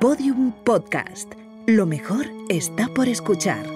Podium 0.00 0.52
Podcast. 0.62 1.32
Lo 1.66 1.84
mejor 1.84 2.26
está 2.48 2.86
por 2.86 3.08
escuchar. 3.08 3.66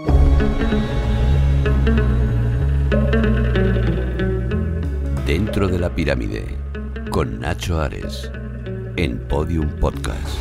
Dentro 5.26 5.66
de 5.66 5.80
la 5.80 5.92
pirámide, 5.92 6.44
con 7.10 7.40
Nacho 7.40 7.80
Ares, 7.80 8.30
en 8.94 9.18
Podium 9.26 9.68
Podcast. 9.80 10.38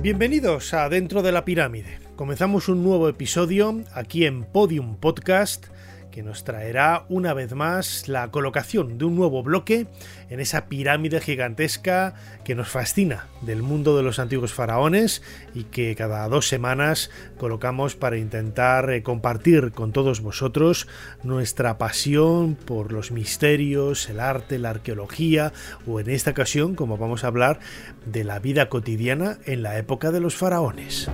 Bienvenidos 0.00 0.72
a 0.72 0.88
Dentro 0.88 1.20
de 1.20 1.32
la 1.32 1.44
Pirámide. 1.44 2.07
Comenzamos 2.18 2.68
un 2.68 2.82
nuevo 2.82 3.08
episodio 3.08 3.84
aquí 3.94 4.26
en 4.26 4.42
Podium 4.42 4.96
Podcast 4.96 5.66
que 6.10 6.24
nos 6.24 6.42
traerá 6.42 7.04
una 7.08 7.32
vez 7.32 7.54
más 7.54 8.08
la 8.08 8.32
colocación 8.32 8.98
de 8.98 9.04
un 9.04 9.14
nuevo 9.14 9.44
bloque 9.44 9.86
en 10.28 10.40
esa 10.40 10.66
pirámide 10.66 11.20
gigantesca 11.20 12.14
que 12.44 12.56
nos 12.56 12.70
fascina 12.70 13.28
del 13.40 13.62
mundo 13.62 13.96
de 13.96 14.02
los 14.02 14.18
antiguos 14.18 14.52
faraones 14.52 15.22
y 15.54 15.62
que 15.62 15.94
cada 15.94 16.28
dos 16.28 16.48
semanas 16.48 17.08
colocamos 17.36 17.94
para 17.94 18.16
intentar 18.16 18.90
eh, 18.90 19.04
compartir 19.04 19.70
con 19.70 19.92
todos 19.92 20.20
vosotros 20.20 20.88
nuestra 21.22 21.78
pasión 21.78 22.56
por 22.56 22.90
los 22.90 23.12
misterios, 23.12 24.10
el 24.10 24.18
arte, 24.18 24.58
la 24.58 24.70
arqueología 24.70 25.52
o 25.86 26.00
en 26.00 26.10
esta 26.10 26.32
ocasión, 26.32 26.74
como 26.74 26.98
vamos 26.98 27.22
a 27.22 27.28
hablar, 27.28 27.60
de 28.06 28.24
la 28.24 28.40
vida 28.40 28.68
cotidiana 28.68 29.38
en 29.44 29.62
la 29.62 29.78
época 29.78 30.10
de 30.10 30.18
los 30.18 30.34
faraones. 30.34 31.08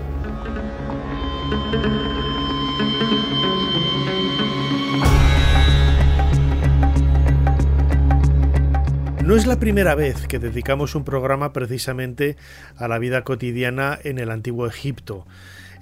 No 9.24 9.36
es 9.36 9.46
la 9.46 9.58
primera 9.58 9.94
vez 9.94 10.26
que 10.26 10.38
dedicamos 10.38 10.94
un 10.94 11.02
programa 11.02 11.54
precisamente 11.54 12.36
a 12.76 12.88
la 12.88 12.98
vida 12.98 13.24
cotidiana 13.24 13.98
en 14.04 14.18
el 14.18 14.30
antiguo 14.30 14.66
Egipto. 14.66 15.26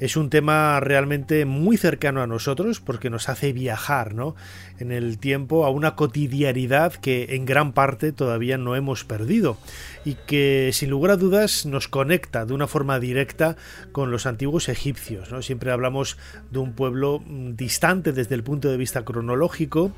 Es 0.03 0.17
un 0.17 0.31
tema 0.31 0.81
realmente 0.81 1.45
muy 1.45 1.77
cercano 1.77 2.22
a 2.22 2.27
nosotros 2.27 2.81
porque 2.81 3.08
nos 3.08 3.28
hace 3.28 3.53
viajar 3.53 4.14
¿no? 4.17 4.34
en 4.81 4.91
el 4.91 5.17
tiempo 5.19 5.64
a 5.64 5.70
una 5.70 5.94
cotidianidad 5.94 6.94
que 6.94 7.36
en 7.36 7.44
gran 7.44 7.72
parte 7.72 8.11
todavía 8.11 8.59
no 8.59 8.75
hemos 8.75 9.05
perdido 9.05 9.59
y 10.05 10.14
que 10.27 10.70
sin 10.72 10.91
lugar 10.91 11.12
a 11.12 11.17
dudas 11.17 11.67
nos 11.67 11.86
conecta 11.86 12.44
de 12.44 12.53
una 12.53 12.67
forma 12.67 12.98
directa 12.98 13.56
con 13.92 14.11
los 14.11 14.27
antiguos 14.27 14.69
egipcios. 14.69 15.31
¿no? 15.31 15.41
Siempre 15.41 15.70
hablamos 15.70 16.19
de 16.50 16.59
un 16.59 16.72
pueblo 16.72 17.22
mm, 17.25 17.53
distante 17.55 18.12
desde 18.12 18.34
el 18.34 18.42
punto 18.42 18.69
de 18.69 18.78
vista 18.78 19.05
cronológico. 19.05 19.92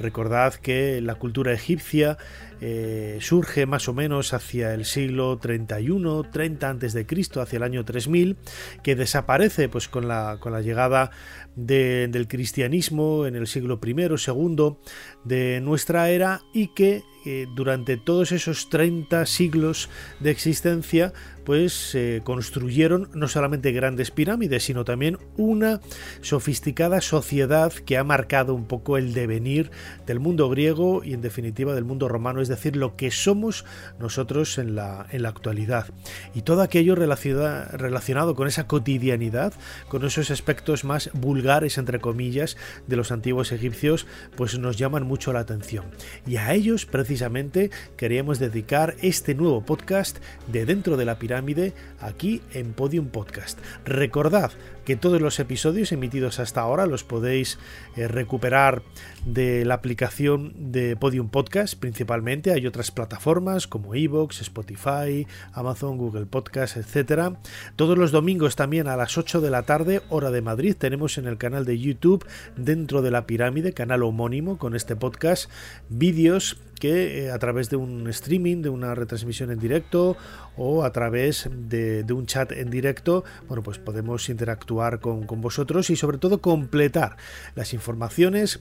Recordad 0.00 0.54
que 0.54 1.00
la 1.00 1.14
cultura 1.14 1.52
egipcia 1.52 2.16
eh, 2.62 3.18
surge 3.20 3.66
más 3.66 3.88
o 3.88 3.94
menos 3.94 4.32
hacia 4.32 4.74
el 4.74 4.84
siglo 4.84 5.38
31, 5.38 6.24
30 6.30 6.68
antes 6.68 6.92
de 6.92 7.06
Cristo, 7.06 7.40
hacia 7.40 7.58
el 7.58 7.62
año 7.62 7.84
3000, 7.84 8.36
que 8.82 8.96
desaparece 8.96 9.68
pues 9.68 9.88
con 9.88 10.08
la, 10.08 10.38
con 10.40 10.52
la 10.52 10.62
llegada 10.62 11.10
del 11.56 12.28
cristianismo 12.28 13.26
en 13.26 13.36
el 13.36 13.46
siglo 13.46 13.80
I, 13.84 13.90
II 13.90 14.76
de 15.24 15.60
nuestra 15.60 16.10
era 16.10 16.42
y 16.52 16.68
que 16.68 17.02
eh, 17.26 17.46
durante 17.54 17.98
todos 17.98 18.32
esos 18.32 18.70
30 18.70 19.26
siglos 19.26 19.90
de 20.20 20.30
existencia 20.30 21.12
pues 21.44 21.72
se 21.72 22.22
construyeron 22.24 23.10
no 23.12 23.28
solamente 23.28 23.72
grandes 23.72 24.10
pirámides, 24.10 24.64
sino 24.64 24.84
también 24.84 25.18
una 25.36 25.80
sofisticada 26.20 27.00
sociedad 27.00 27.72
que 27.72 27.98
ha 27.98 28.04
marcado 28.04 28.54
un 28.54 28.66
poco 28.66 28.96
el 28.96 29.12
devenir 29.14 29.70
del 30.06 30.20
mundo 30.20 30.48
griego 30.48 31.02
y 31.04 31.12
en 31.12 31.20
definitiva 31.22 31.74
del 31.74 31.84
mundo 31.84 32.08
romano, 32.08 32.40
es 32.40 32.48
decir, 32.48 32.76
lo 32.76 32.96
que 32.96 33.10
somos 33.10 33.64
nosotros 33.98 34.58
en 34.58 34.74
la, 34.74 35.06
en 35.10 35.22
la 35.22 35.30
actualidad. 35.30 35.86
Y 36.34 36.42
todo 36.42 36.62
aquello 36.62 36.94
relacionado 36.94 38.34
con 38.34 38.46
esa 38.46 38.66
cotidianidad, 38.66 39.52
con 39.88 40.04
esos 40.04 40.30
aspectos 40.30 40.84
más 40.84 41.10
vulgares, 41.40 41.78
entre 41.78 42.00
comillas, 42.00 42.58
de 42.86 42.96
los 42.96 43.10
antiguos 43.10 43.50
egipcios, 43.50 44.06
pues 44.36 44.58
nos 44.58 44.76
llaman 44.76 45.06
mucho 45.06 45.32
la 45.32 45.40
atención. 45.40 45.86
Y 46.26 46.36
a 46.36 46.52
ellos 46.52 46.84
precisamente 46.84 47.70
queríamos 47.96 48.38
dedicar 48.38 48.94
este 49.00 49.34
nuevo 49.34 49.64
podcast 49.64 50.18
de 50.48 50.66
Dentro 50.66 50.98
de 50.98 51.06
la 51.06 51.18
Pirámide 51.18 51.72
aquí 51.98 52.42
en 52.52 52.74
Podium 52.74 53.06
Podcast. 53.06 53.58
Recordad 53.86 54.50
que 54.90 54.96
todos 54.96 55.20
los 55.20 55.38
episodios 55.38 55.92
emitidos 55.92 56.40
hasta 56.40 56.62
ahora 56.62 56.84
los 56.84 57.04
podéis 57.04 57.60
eh, 57.94 58.08
recuperar 58.08 58.82
de 59.24 59.64
la 59.64 59.74
aplicación 59.74 60.52
de 60.72 60.96
Podium 60.96 61.28
Podcast 61.28 61.78
principalmente. 61.78 62.50
Hay 62.50 62.66
otras 62.66 62.90
plataformas 62.90 63.68
como 63.68 63.94
Evox, 63.94 64.40
Spotify, 64.40 65.28
Amazon, 65.52 65.96
Google 65.96 66.26
Podcast, 66.26 66.76
etc. 66.76 67.36
Todos 67.76 67.96
los 67.96 68.10
domingos 68.10 68.56
también 68.56 68.88
a 68.88 68.96
las 68.96 69.16
8 69.16 69.40
de 69.40 69.50
la 69.50 69.62
tarde, 69.62 70.02
hora 70.08 70.32
de 70.32 70.42
Madrid, 70.42 70.74
tenemos 70.76 71.18
en 71.18 71.28
el 71.28 71.38
canal 71.38 71.64
de 71.64 71.78
YouTube 71.78 72.26
Dentro 72.56 73.00
de 73.00 73.12
la 73.12 73.28
Pirámide, 73.28 73.72
canal 73.72 74.02
homónimo 74.02 74.58
con 74.58 74.74
este 74.74 74.96
podcast, 74.96 75.48
vídeos 75.88 76.56
que 76.80 77.26
eh, 77.26 77.30
a 77.30 77.38
través 77.38 77.70
de 77.70 77.76
un 77.76 78.08
streaming, 78.08 78.62
de 78.62 78.70
una 78.70 78.96
retransmisión 78.96 79.52
en 79.52 79.60
directo 79.60 80.16
o 80.56 80.82
a 80.82 80.90
través 80.90 81.48
de, 81.52 82.04
un 82.10 82.26
chat 82.26 82.50
en 82.50 82.70
directo, 82.70 83.22
bueno, 83.46 83.62
pues 83.62 83.78
podemos 83.78 84.28
interactuar 84.28 84.98
con, 84.98 85.26
vosotros 85.40 85.90
y 85.90 85.96
sobre 85.96 86.18
todo 86.18 86.40
completar 86.40 87.16
las 87.54 87.72
informaciones 87.72 88.60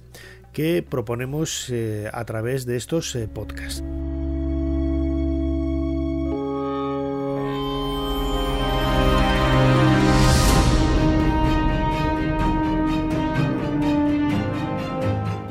que 0.54 0.86
proponemos 0.88 1.70
eh, 1.72 2.10
a 2.14 2.26
través 2.26 2.66
de 2.66 2.76
estos 2.76 3.16
eh, 3.16 3.28
podcasts. 3.28 3.84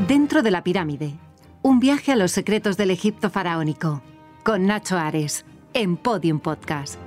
Dentro 0.07 0.43
de 0.43 0.51
la 0.51 0.63
pirámide 0.63 1.15
un 1.63 1.81
viaje 1.81 2.13
a 2.13 2.17
los 2.17 2.33
secretos 2.33 2.77
del 2.77 2.91
Egipto 2.91 3.31
faraónico, 3.31 4.03
con 4.45 4.67
Nacho 4.67 4.97
Ares, 4.97 5.45
en 5.75 5.97
Podium 5.97 6.41
Podcast. 6.41 6.99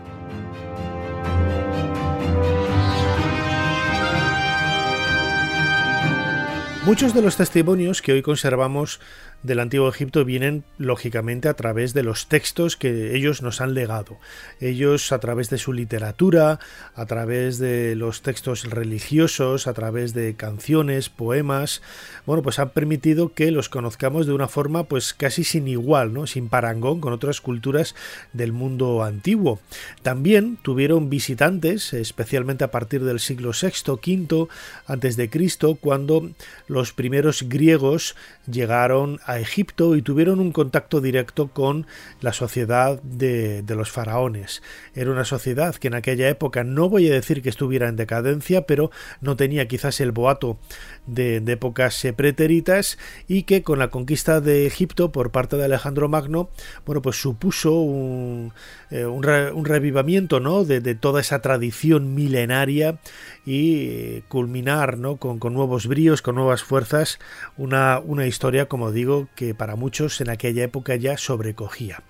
Muchos 6.85 7.13
de 7.13 7.21
los 7.21 7.37
testimonios 7.37 8.01
que 8.01 8.11
hoy 8.11 8.21
conservamos 8.23 8.99
del 9.43 9.59
antiguo 9.59 9.89
Egipto 9.89 10.23
vienen 10.23 10.63
lógicamente 10.77 11.49
a 11.49 11.53
través 11.55 11.93
de 11.93 12.03
los 12.03 12.27
textos 12.27 12.77
que 12.77 13.15
ellos 13.15 13.41
nos 13.41 13.61
han 13.61 13.73
legado. 13.73 14.17
Ellos 14.59 15.11
a 15.11 15.19
través 15.19 15.49
de 15.49 15.57
su 15.57 15.73
literatura, 15.73 16.59
a 16.93 17.05
través 17.05 17.57
de 17.57 17.95
los 17.95 18.21
textos 18.21 18.69
religiosos, 18.69 19.67
a 19.67 19.73
través 19.73 20.13
de 20.13 20.35
canciones, 20.35 21.09
poemas, 21.09 21.81
bueno, 22.25 22.43
pues 22.43 22.59
han 22.59 22.69
permitido 22.69 23.33
que 23.33 23.51
los 23.51 23.69
conozcamos 23.69 24.27
de 24.27 24.33
una 24.33 24.47
forma 24.47 24.83
pues 24.83 25.13
casi 25.13 25.43
sin 25.43 25.67
igual, 25.67 26.13
¿no? 26.13 26.27
Sin 26.27 26.49
parangón 26.49 27.01
con 27.01 27.13
otras 27.13 27.41
culturas 27.41 27.95
del 28.33 28.51
mundo 28.51 29.03
antiguo. 29.03 29.59
También 30.01 30.57
tuvieron 30.61 31.09
visitantes, 31.09 31.93
especialmente 31.93 32.63
a 32.63 32.71
partir 32.71 33.03
del 33.03 33.19
siglo 33.19 33.51
VI, 33.59 33.91
V 33.91 34.47
antes 34.85 35.17
de 35.17 35.29
Cristo, 35.29 35.75
cuando 35.75 36.29
los 36.67 36.93
primeros 36.93 37.43
griegos 37.43 38.15
llegaron 38.49 39.19
a 39.25 39.30
Egipto 39.39 39.95
y 39.95 40.01
tuvieron 40.01 40.39
un 40.39 40.51
contacto 40.51 41.01
directo 41.01 41.49
con 41.49 41.87
la 42.19 42.33
sociedad 42.33 43.01
de, 43.03 43.63
los 43.67 43.91
faraones. 43.91 44.61
Era 44.93 45.11
una 45.11 45.25
sociedad 45.25 45.75
que 45.75 45.87
en 45.87 45.95
aquella 45.95 46.27
época 46.29 46.63
no 46.63 46.89
voy 46.89 47.09
a 47.09 47.13
decir 47.13 47.41
que 47.41 47.49
estuviera 47.49 47.87
en 47.87 47.95
decadencia, 47.95 48.63
pero 48.63 48.91
no 49.21 49.35
tenía 49.35 49.67
quizás 49.67 50.01
el 50.01 50.11
boato 50.11 50.59
de, 51.07 51.37
épocas 51.47 52.05
pretéritas 52.15 52.97
y 53.27 53.43
que 53.43 53.63
con 53.63 53.79
la 53.79 53.89
conquista 53.89 54.41
de 54.41 54.65
Egipto 54.65 55.11
por 55.11 55.31
parte 55.31 55.57
de 55.57 55.65
Alejandro 55.65 56.07
Magno, 56.09 56.49
bueno, 56.85 57.01
pues 57.01 57.19
supuso 57.19 57.73
un, 57.73 58.53
eh, 58.89 59.05
un, 59.05 59.23
revivamiento 59.65 60.39
¿no? 60.39 60.65
de, 60.65 60.95
toda 60.95 61.21
esa 61.21 61.41
tradición 61.41 62.13
milenaria 62.13 62.99
y 63.45 64.21
culminar 64.21 64.97
¿no? 64.97 65.17
con, 65.17 65.39
nuevos 65.53 65.87
bríos, 65.87 66.21
con 66.21 66.35
nuevas 66.35 66.63
fuerzas, 66.63 67.19
una, 67.57 67.99
una 67.99 68.27
historia, 68.27 68.67
como 68.67 68.91
digo, 68.91 69.27
que 69.35 69.55
para 69.55 69.75
muchos 69.75 70.21
en 70.21 70.29
aquella 70.29 70.63
época 70.63 70.95
ya 70.95 71.17
sobrecogía. 71.17 72.03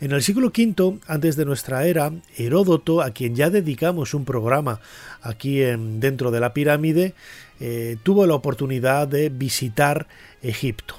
En 0.00 0.12
el 0.12 0.22
siglo 0.22 0.48
V, 0.48 0.98
antes 1.06 1.36
de 1.36 1.44
nuestra 1.44 1.84
era, 1.86 2.12
Heródoto, 2.36 3.02
a 3.02 3.10
quien 3.10 3.34
ya 3.34 3.50
dedicamos 3.50 4.14
un 4.14 4.24
programa 4.24 4.80
aquí 5.20 5.62
en, 5.62 6.00
dentro 6.00 6.30
de 6.30 6.40
la 6.40 6.54
pirámide, 6.54 7.14
eh, 7.60 7.96
tuvo 8.02 8.26
la 8.26 8.34
oportunidad 8.34 9.08
de 9.08 9.28
visitar 9.28 10.06
Egipto. 10.42 10.94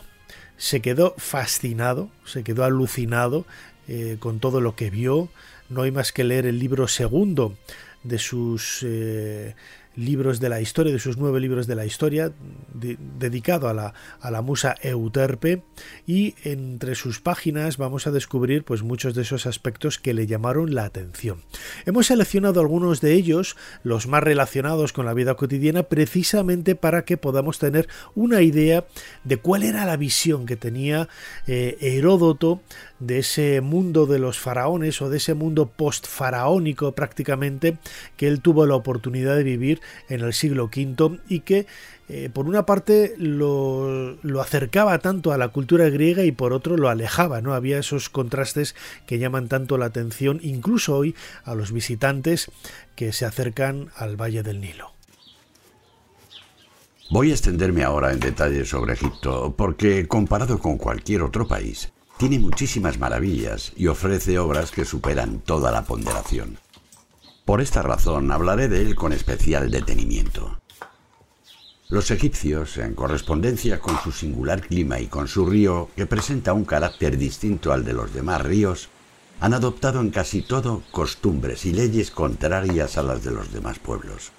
Se 0.57 0.81
quedó 0.81 1.15
fascinado, 1.17 2.09
se 2.25 2.43
quedó 2.43 2.63
alucinado 2.65 3.45
eh, 3.87 4.17
con 4.19 4.39
todo 4.39 4.61
lo 4.61 4.75
que 4.75 4.89
vio. 4.89 5.29
No 5.69 5.83
hay 5.83 5.91
más 5.91 6.11
que 6.11 6.23
leer 6.23 6.45
el 6.45 6.59
libro 6.59 6.87
segundo 6.87 7.55
de 8.03 8.17
sus 8.17 8.83
eh, 8.83 9.55
libros 9.99 10.39
de 10.39 10.49
la 10.49 10.61
historia, 10.61 10.93
de 10.93 10.99
sus 10.99 11.17
nueve 11.17 11.39
libros 11.39 11.67
de 11.67 11.75
la 11.75 11.85
historia, 11.85 12.31
dedicado 12.73 13.67
a 13.67 13.73
la, 13.73 13.93
a 14.21 14.31
la 14.31 14.41
musa 14.41 14.75
Euterpe, 14.81 15.63
y 16.07 16.35
entre 16.43 16.95
sus 16.95 17.19
páginas 17.19 17.77
vamos 17.77 18.07
a 18.07 18.11
descubrir 18.11 18.63
pues 18.63 18.81
muchos 18.81 19.13
de 19.13 19.23
esos 19.23 19.45
aspectos 19.45 19.99
que 19.99 20.13
le 20.13 20.25
llamaron 20.25 20.73
la 20.73 20.85
atención. 20.85 21.41
Hemos 21.85 22.07
seleccionado 22.07 22.61
algunos 22.61 23.01
de 23.01 23.13
ellos, 23.13 23.57
los 23.83 24.07
más 24.07 24.23
relacionados 24.23 24.93
con 24.93 25.05
la 25.05 25.13
vida 25.13 25.35
cotidiana, 25.35 25.83
precisamente 25.83 26.75
para 26.75 27.03
que 27.03 27.17
podamos 27.17 27.59
tener 27.59 27.87
una 28.15 28.41
idea 28.41 28.85
de 29.23 29.37
cuál 29.37 29.63
era 29.63 29.85
la 29.85 29.97
visión 29.97 30.45
que 30.45 30.55
tenía 30.55 31.09
eh, 31.47 31.77
Heródoto 31.81 32.61
de 32.99 33.19
ese 33.19 33.61
mundo 33.61 34.05
de 34.05 34.19
los 34.19 34.39
faraones 34.39 35.01
o 35.01 35.09
de 35.09 35.17
ese 35.17 35.33
mundo 35.33 35.71
post-faraónico 35.75 36.93
prácticamente 36.93 37.77
que 38.17 38.27
él 38.27 38.41
tuvo 38.41 38.65
la 38.65 38.75
oportunidad 38.75 39.35
de 39.35 39.43
vivir 39.43 39.81
en 40.09 40.21
el 40.21 40.33
siglo 40.33 40.65
V 40.65 41.19
y 41.27 41.41
que 41.41 41.67
eh, 42.11 42.29
por 42.33 42.47
una 42.47 42.65
parte 42.65 43.13
lo, 43.17 44.17
acercaba 44.41 44.97
tanto 44.97 45.31
a 45.31 45.37
la 45.37 45.49
cultura 45.49 45.89
griega 45.89 46.23
y 46.23 46.31
por 46.31 46.53
otro 46.53 46.75
lo 46.75 46.89
alejaba, 46.89 47.39
¿no? 47.41 47.53
Había 47.53 47.77
esos 47.77 48.09
contrastes 48.09 48.75
que 49.05 49.19
llaman 49.19 49.47
tanto 49.47 49.77
la 49.77 49.85
atención 49.85 50.39
incluso 50.41 50.97
hoy 50.97 51.15
a 51.43 51.53
los 51.53 51.71
visitantes 51.71 52.49
que 52.95 53.13
se 53.13 53.25
acercan 53.25 53.89
al 53.95 54.19
Valle 54.19 54.41
del 54.41 54.59
Nilo. 54.59 54.91
Voy 57.11 57.29
a 57.29 57.33
extenderme 57.33 57.83
ahora 57.83 58.11
en 58.11 58.19
detalle 58.19 58.65
sobre 58.65 58.93
Egipto, 58.93 59.53
porque 59.55 60.07
comparado 60.07 60.59
con 60.59 60.77
cualquier 60.77 61.21
otro 61.21 61.47
país, 61.47 61.91
tiene 62.17 62.37
muchísimas 62.37 62.99
maravillas 62.99 63.71
y 63.75 63.87
ofrece 63.87 64.37
obras 64.39 64.71
que 64.71 64.83
superan 64.83 65.39
toda 65.39 65.71
la 65.71 65.83
ponderación. 65.83 66.57
Por 67.49 67.61
esta 67.61 67.81
razón 67.81 68.31
hablaré 68.31 68.67
de 68.67 68.79
él 68.79 68.93
con 68.93 69.11
especial 69.11 69.71
detenimiento. 69.71 70.59
Los 71.87 72.11
egipcios, 72.11 72.77
en 72.77 72.93
correspondencia 72.93 73.79
con 73.79 73.99
su 74.03 74.11
singular 74.11 74.61
clima 74.61 74.99
y 74.99 75.07
con 75.07 75.27
su 75.27 75.47
río, 75.47 75.89
que 75.95 76.05
presenta 76.05 76.53
un 76.53 76.63
carácter 76.63 77.17
distinto 77.17 77.73
al 77.73 77.83
de 77.83 77.93
los 77.93 78.13
demás 78.13 78.43
ríos, 78.43 78.89
han 79.39 79.55
adoptado 79.55 79.99
en 79.99 80.11
casi 80.11 80.43
todo 80.43 80.83
costumbres 80.91 81.65
y 81.65 81.73
leyes 81.73 82.11
contrarias 82.11 82.99
a 82.99 83.01
las 83.01 83.23
de 83.23 83.31
los 83.31 83.51
demás 83.51 83.79
pueblos. 83.79 84.31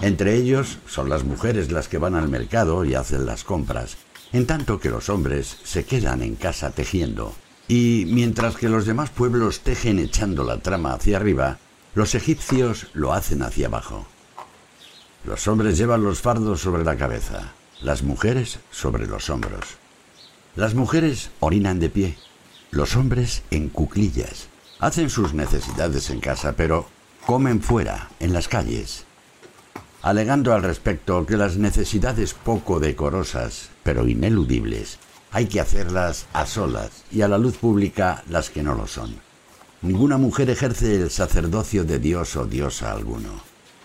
Entre 0.00 0.34
ellos 0.34 0.78
son 0.88 1.10
las 1.10 1.22
mujeres 1.22 1.70
las 1.70 1.86
que 1.86 1.98
van 1.98 2.16
al 2.16 2.28
mercado 2.28 2.84
y 2.84 2.94
hacen 2.94 3.24
las 3.24 3.44
compras, 3.44 3.98
en 4.32 4.48
tanto 4.48 4.80
que 4.80 4.90
los 4.90 5.10
hombres 5.10 5.58
se 5.62 5.84
quedan 5.84 6.22
en 6.22 6.34
casa 6.34 6.72
tejiendo. 6.72 7.36
Y 7.68 8.04
mientras 8.08 8.56
que 8.56 8.68
los 8.68 8.84
demás 8.84 9.10
pueblos 9.10 9.60
tejen 9.60 10.00
echando 10.00 10.42
la 10.42 10.58
trama 10.58 10.94
hacia 10.94 11.18
arriba, 11.18 11.60
los 11.94 12.14
egipcios 12.14 12.88
lo 12.94 13.12
hacen 13.12 13.42
hacia 13.42 13.66
abajo. 13.66 14.06
Los 15.24 15.46
hombres 15.48 15.78
llevan 15.78 16.02
los 16.02 16.20
fardos 16.20 16.60
sobre 16.60 16.84
la 16.84 16.96
cabeza, 16.96 17.52
las 17.80 18.02
mujeres 18.02 18.58
sobre 18.70 19.06
los 19.06 19.30
hombros. 19.30 19.64
Las 20.56 20.74
mujeres 20.74 21.30
orinan 21.40 21.80
de 21.80 21.90
pie, 21.90 22.18
los 22.70 22.96
hombres 22.96 23.42
en 23.50 23.68
cuclillas. 23.68 24.48
Hacen 24.78 25.10
sus 25.10 25.34
necesidades 25.34 26.10
en 26.10 26.20
casa, 26.20 26.54
pero 26.56 26.86
comen 27.26 27.62
fuera, 27.62 28.10
en 28.20 28.32
las 28.32 28.48
calles 28.48 29.04
alegando 30.02 30.52
al 30.52 30.64
respecto 30.64 31.24
que 31.26 31.36
las 31.36 31.56
necesidades 31.56 32.34
poco 32.34 32.80
decorosas, 32.80 33.70
pero 33.84 34.06
ineludibles, 34.06 34.98
hay 35.30 35.46
que 35.46 35.60
hacerlas 35.60 36.26
a 36.32 36.44
solas 36.44 37.04
y 37.10 37.22
a 37.22 37.28
la 37.28 37.38
luz 37.38 37.56
pública 37.56 38.22
las 38.28 38.50
que 38.50 38.62
no 38.62 38.74
lo 38.74 38.86
son. 38.86 39.14
Ninguna 39.82 40.16
mujer 40.16 40.48
ejerce 40.48 40.94
el 40.94 41.10
sacerdocio 41.10 41.82
de 41.82 41.98
Dios 41.98 42.36
o 42.36 42.46
diosa 42.46 42.92
alguno. 42.92 43.30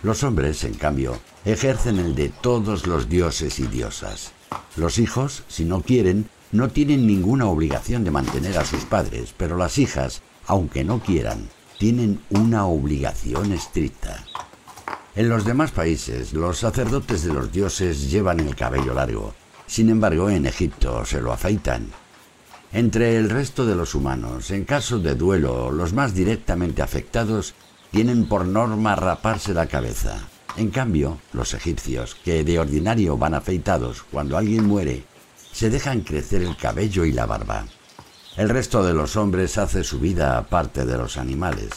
Los 0.04 0.22
hombres, 0.22 0.62
en 0.62 0.74
cambio, 0.74 1.18
ejercen 1.44 1.98
el 1.98 2.14
de 2.14 2.28
todos 2.28 2.86
los 2.86 3.08
dioses 3.08 3.58
y 3.58 3.66
diosas. 3.66 4.30
Los 4.76 4.98
hijos, 4.98 5.42
si 5.48 5.64
no 5.64 5.82
quieren, 5.82 6.30
no 6.52 6.68
tienen 6.68 7.04
ninguna 7.04 7.46
obligación 7.46 8.04
de 8.04 8.12
mantener 8.12 8.58
a 8.58 8.64
sus 8.64 8.84
padres, 8.84 9.34
pero 9.36 9.56
las 9.56 9.76
hijas, 9.76 10.22
aunque 10.46 10.84
no 10.84 11.00
quieran, 11.00 11.48
tienen 11.78 12.20
una 12.30 12.66
obligación 12.66 13.50
estricta. 13.50 14.24
En 15.16 15.28
los 15.28 15.44
demás 15.44 15.72
países, 15.72 16.32
los 16.32 16.58
sacerdotes 16.58 17.24
de 17.24 17.32
los 17.32 17.50
dioses 17.50 18.08
llevan 18.08 18.38
el 18.38 18.54
cabello 18.54 18.94
largo. 18.94 19.34
Sin 19.66 19.90
embargo, 19.90 20.30
en 20.30 20.46
Egipto 20.46 21.04
se 21.04 21.20
lo 21.20 21.32
afeitan. 21.32 21.88
Entre 22.72 23.16
el 23.16 23.30
resto 23.30 23.64
de 23.64 23.74
los 23.74 23.94
humanos, 23.94 24.50
en 24.50 24.64
caso 24.64 24.98
de 24.98 25.14
duelo, 25.14 25.70
los 25.70 25.94
más 25.94 26.14
directamente 26.14 26.82
afectados 26.82 27.54
tienen 27.90 28.28
por 28.28 28.46
norma 28.46 28.94
raparse 28.94 29.54
la 29.54 29.66
cabeza. 29.66 30.28
En 30.58 30.68
cambio, 30.68 31.18
los 31.32 31.54
egipcios, 31.54 32.14
que 32.14 32.44
de 32.44 32.58
ordinario 32.58 33.16
van 33.16 33.32
afeitados 33.32 34.04
cuando 34.10 34.36
alguien 34.36 34.66
muere, 34.66 35.04
se 35.52 35.70
dejan 35.70 36.02
crecer 36.02 36.42
el 36.42 36.56
cabello 36.56 37.06
y 37.06 37.12
la 37.12 37.24
barba. 37.24 37.64
El 38.36 38.50
resto 38.50 38.84
de 38.84 38.92
los 38.92 39.16
hombres 39.16 39.56
hace 39.56 39.82
su 39.82 39.98
vida 39.98 40.36
aparte 40.36 40.84
de 40.84 40.98
los 40.98 41.16
animales. 41.16 41.70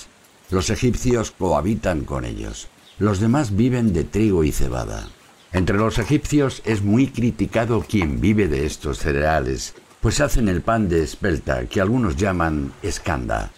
Los 0.50 0.70
egipcios 0.70 1.32
cohabitan 1.32 2.04
con 2.04 2.26
ellos. 2.26 2.68
Los 3.00 3.22
demás 3.22 3.56
viven 3.56 3.94
de 3.94 4.04
trigo 4.04 4.44
y 4.44 4.52
cebada. 4.52 5.08
Entre 5.54 5.78
los 5.78 5.98
egipcios 5.98 6.62
es 6.66 6.82
muy 6.82 7.08
criticado 7.08 7.82
quien 7.82 8.20
vive 8.20 8.48
de 8.48 8.66
estos 8.66 9.00
cereales, 9.00 9.74
pues 10.02 10.20
hacen 10.20 10.50
el 10.50 10.62
pan 10.62 10.90
de 10.90 11.04
espelta, 11.04 11.66
que 11.68 11.80
algunos 11.80 12.16
llaman 12.18 12.74
escanda. 12.82 13.52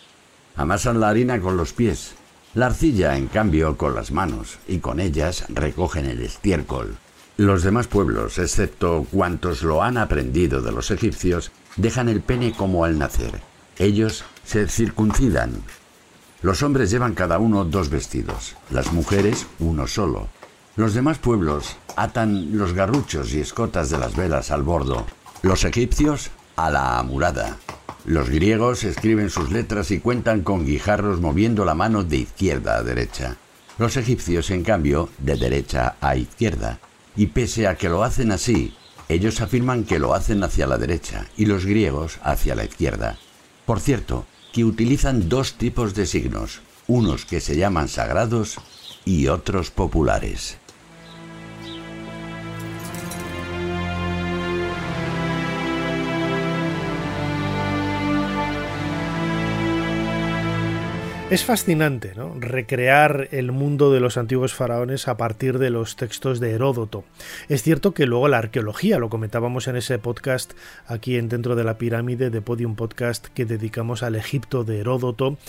Amasan 0.55 0.99
la 0.99 1.09
harina 1.09 1.39
con 1.39 1.57
los 1.57 1.73
pies, 1.73 2.13
la 2.53 2.67
arcilla, 2.67 3.17
en 3.17 3.27
cambio, 3.27 3.77
con 3.77 3.95
las 3.95 4.11
manos, 4.11 4.59
y 4.67 4.77
con 4.77 4.99
ellas 4.99 5.45
recogen 5.49 6.05
el 6.05 6.21
estiércol. 6.21 6.97
Los 7.37 7.63
demás 7.63 7.87
pueblos, 7.87 8.37
excepto 8.37 9.07
cuantos 9.09 9.63
lo 9.63 9.81
han 9.81 9.97
aprendido 9.97 10.61
de 10.61 10.71
los 10.71 10.91
egipcios, 10.91 11.51
dejan 11.77 12.09
el 12.09 12.21
pene 12.21 12.53
como 12.53 12.85
al 12.85 12.99
nacer. 12.99 13.41
Ellos 13.79 14.23
se 14.43 14.67
circuncidan, 14.67 15.63
los 16.43 16.61
hombres 16.61 16.91
llevan 16.91 17.15
cada 17.15 17.39
uno 17.39 17.63
dos 17.63 17.87
vestidos, 17.89 18.57
las 18.69 18.91
mujeres 18.91 19.47
uno 19.59 19.87
solo. 19.87 20.27
Los 20.75 20.93
demás 20.93 21.17
pueblos 21.17 21.77
atan 21.95 22.57
los 22.57 22.73
garruchos 22.73 23.33
y 23.33 23.39
escotas 23.39 23.89
de 23.89 23.97
las 23.97 24.17
velas 24.17 24.51
al 24.51 24.61
bordo, 24.61 25.05
los 25.43 25.65
egipcios 25.65 26.31
a 26.55 26.71
la 26.71 26.97
amurada. 26.97 27.57
Los 28.05 28.29
griegos 28.29 28.85
escriben 28.85 29.29
sus 29.29 29.51
letras 29.51 29.91
y 29.91 29.99
cuentan 29.99 30.41
con 30.41 30.65
guijarros 30.65 31.19
moviendo 31.19 31.65
la 31.65 31.75
mano 31.75 32.05
de 32.05 32.17
izquierda 32.17 32.77
a 32.77 32.83
derecha. 32.83 33.35
Los 33.77 33.97
egipcios, 33.97 34.51
en 34.51 34.63
cambio, 34.63 35.09
de 35.17 35.35
derecha 35.35 35.97
a 35.99 36.15
izquierda. 36.15 36.79
Y 37.17 37.27
pese 37.27 37.67
a 37.67 37.75
que 37.75 37.89
lo 37.89 38.05
hacen 38.05 38.31
así, 38.31 38.73
ellos 39.09 39.41
afirman 39.41 39.83
que 39.83 39.99
lo 39.99 40.13
hacen 40.13 40.41
hacia 40.43 40.65
la 40.65 40.77
derecha 40.77 41.27
y 41.35 41.45
los 41.45 41.65
griegos 41.65 42.19
hacia 42.23 42.55
la 42.55 42.63
izquierda. 42.63 43.17
Por 43.65 43.81
cierto, 43.81 44.25
que 44.53 44.63
utilizan 44.63 45.27
dos 45.27 45.55
tipos 45.55 45.93
de 45.93 46.05
signos, 46.05 46.61
unos 46.87 47.25
que 47.25 47.41
se 47.41 47.57
llaman 47.57 47.89
sagrados 47.89 48.59
y 49.03 49.27
otros 49.27 49.71
populares. 49.71 50.57
Es 61.33 61.43
fascinante 61.43 62.13
¿no? 62.15 62.35
recrear 62.39 63.27
el 63.31 63.51
mundo 63.51 63.91
de 63.91 63.99
los 63.99 64.17
antiguos 64.17 64.53
faraones 64.53 65.07
a 65.07 65.17
partir 65.17 65.57
de 65.57 65.71
los 65.71 65.95
textos 65.95 66.39
de 66.39 66.51
Heródoto. 66.51 67.05
Es 67.49 67.63
cierto 67.63 67.95
que 67.95 68.05
luego 68.05 68.27
la 68.27 68.37
arqueología, 68.37 68.99
lo 68.99 69.09
comentábamos 69.09 69.67
en 69.67 69.75
ese 69.75 69.97
podcast 69.97 70.53
aquí 70.85 71.17
en 71.17 71.29
Dentro 71.29 71.55
de 71.55 71.63
la 71.63 71.79
Pirámide 71.79 72.29
de 72.29 72.41
Podium 72.41 72.75
Podcast 72.75 73.29
que 73.29 73.45
dedicamos 73.45 74.03
al 74.03 74.13
Egipto 74.13 74.63
de 74.63 74.81
Heródoto, 74.81 75.39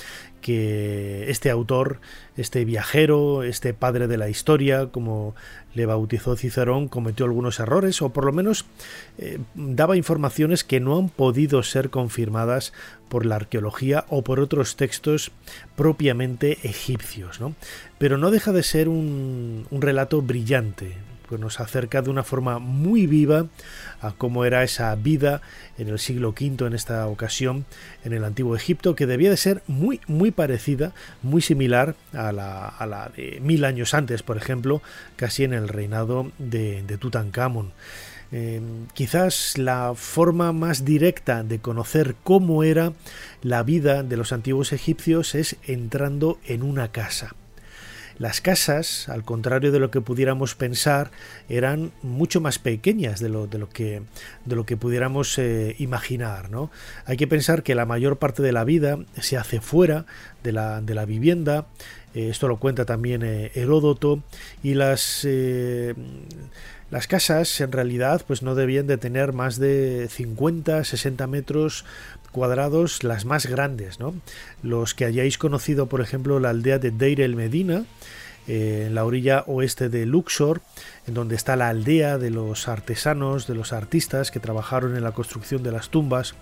que 0.40 1.30
este 1.30 1.50
autor, 1.50 2.00
este 2.38 2.64
viajero, 2.64 3.42
este 3.42 3.74
padre 3.74 4.08
de 4.08 4.16
la 4.16 4.30
historia, 4.30 4.86
como 4.86 5.34
le 5.74 5.86
bautizó 5.86 6.36
Cicerón, 6.36 6.88
cometió 6.88 7.26
algunos 7.26 7.60
errores 7.60 8.00
o 8.00 8.10
por 8.10 8.24
lo 8.24 8.32
menos 8.32 8.64
eh, 9.18 9.38
daba 9.54 9.96
informaciones 9.96 10.64
que 10.64 10.80
no 10.80 10.98
han 10.98 11.08
podido 11.08 11.62
ser 11.62 11.90
confirmadas 11.90 12.72
por 13.14 13.26
la 13.26 13.36
arqueología 13.36 14.06
o 14.08 14.22
por 14.22 14.40
otros 14.40 14.74
textos 14.74 15.30
propiamente 15.76 16.58
egipcios. 16.64 17.40
¿no? 17.40 17.54
Pero 17.96 18.18
no 18.18 18.32
deja 18.32 18.50
de 18.50 18.64
ser 18.64 18.88
un, 18.88 19.68
relato 19.70 20.20
brillante, 20.20 20.96
pues 21.28 21.40
nos 21.40 21.60
acerca 21.60 22.02
de 22.02 22.10
una 22.10 22.24
forma 22.24 22.58
muy 22.58 23.06
viva 23.06 23.46
a 24.00 24.10
cómo 24.18 24.44
era 24.44 24.64
esa 24.64 24.92
vida 24.96 25.42
en 25.78 25.90
el 25.90 26.00
siglo 26.00 26.30
V 26.30 26.66
en 26.66 26.72
esta 26.72 27.06
ocasión 27.06 27.66
en 28.04 28.14
el 28.14 28.24
antiguo 28.24 28.56
Egipto, 28.56 28.96
que 28.96 29.06
debía 29.06 29.30
de 29.30 29.36
ser 29.36 29.62
muy, 29.68 30.00
muy 30.08 30.32
parecida, 30.32 30.90
muy 31.22 31.40
similar 31.40 31.94
a 32.14 32.32
la, 32.32 32.66
a 32.66 32.84
la 32.84 33.12
de 33.16 33.38
mil 33.40 33.64
años 33.64 33.94
antes, 33.94 34.24
por 34.24 34.36
ejemplo, 34.36 34.82
casi 35.14 35.44
en 35.44 35.52
el 35.52 35.68
reinado 35.68 36.32
de, 36.38 36.82
de 36.82 36.98
Tutankamón. 36.98 37.70
Eh, 38.36 38.60
quizás 38.94 39.58
la 39.58 39.92
forma 39.94 40.50
más 40.52 40.84
directa 40.84 41.44
de 41.44 41.60
conocer 41.60 42.16
cómo 42.24 42.64
era 42.64 42.92
la 43.42 43.62
vida 43.62 44.02
de 44.02 44.16
los 44.16 44.32
antiguos 44.32 44.72
egipcios 44.72 45.36
es 45.36 45.54
entrando 45.62 46.40
en 46.44 46.64
una 46.64 46.90
casa 46.90 47.36
Las 48.18 48.40
casas, 48.40 49.08
al 49.08 49.22
contrario 49.22 49.70
de 49.70 49.78
lo 49.78 49.92
que 49.92 50.00
pudiéramos 50.00 50.56
pensar, 50.56 51.12
eran 51.48 51.92
mucho 52.02 52.40
más 52.40 52.58
pequeñas 52.58 53.20
de 53.20 53.28
lo, 53.28 53.46
de 53.46 53.58
lo, 53.58 53.68
que, 53.68 54.02
de 54.44 54.56
lo 54.56 54.66
que 54.66 54.76
pudiéramos 54.76 55.38
eh, 55.38 55.76
imaginar. 55.78 56.50
¿no? 56.50 56.72
Hay 57.06 57.16
que 57.16 57.28
pensar 57.28 57.62
que 57.62 57.76
la 57.76 57.86
mayor 57.86 58.18
parte 58.18 58.42
de 58.42 58.50
la 58.50 58.64
vida 58.64 58.98
se 59.20 59.36
hace 59.36 59.60
fuera 59.60 60.06
de 60.42 60.50
la, 60.50 60.80
de 60.80 60.94
la 60.96 61.04
vivienda, 61.04 61.66
eh, 62.14 62.30
esto 62.30 62.48
lo 62.48 62.56
cuenta 62.56 62.84
también 62.84 63.22
eh, 63.22 63.52
Heródoto, 63.54 64.24
y 64.64 64.74
las, 64.74 65.24
las 66.94 67.08
casas 67.08 67.60
en 67.60 67.72
realidad 67.72 68.22
pues 68.24 68.44
no 68.44 68.54
debían 68.54 68.86
de 68.86 68.98
tener 68.98 69.32
más 69.32 69.58
de 69.58 70.06
50, 70.08 70.84
60 70.84 71.26
metros 71.26 71.84
cuadrados 72.30 73.02
las 73.02 73.24
más 73.24 73.46
grandes, 73.46 73.98
¿no? 73.98 74.14
Los 74.62 74.94
que 74.94 75.04
hayáis 75.04 75.36
conocido, 75.36 75.86
por 75.86 76.00
ejemplo, 76.00 76.38
la 76.38 76.50
aldea 76.50 76.78
de 76.78 76.92
Deir 76.92 77.20
el 77.20 77.34
Medina, 77.34 77.84
eh, 78.46 78.84
en 78.86 78.94
la 78.94 79.04
orilla 79.04 79.44
oeste 79.46 79.88
de 79.88 80.06
Luxor, 80.06 80.60
en 81.06 81.14
donde 81.14 81.34
está 81.34 81.56
la 81.56 81.68
aldea 81.68 82.18
de 82.18 82.30
los 82.30 82.68
artesanos, 82.68 83.46
de 83.46 83.54
los 83.54 83.72
artistas 83.72 84.30
que 84.30 84.40
trabajaron 84.40 84.96
en 84.96 85.04
la 85.04 85.12
construcción 85.12 85.62
de 85.62 85.72
las 85.72 85.88
tumbas 85.88 86.34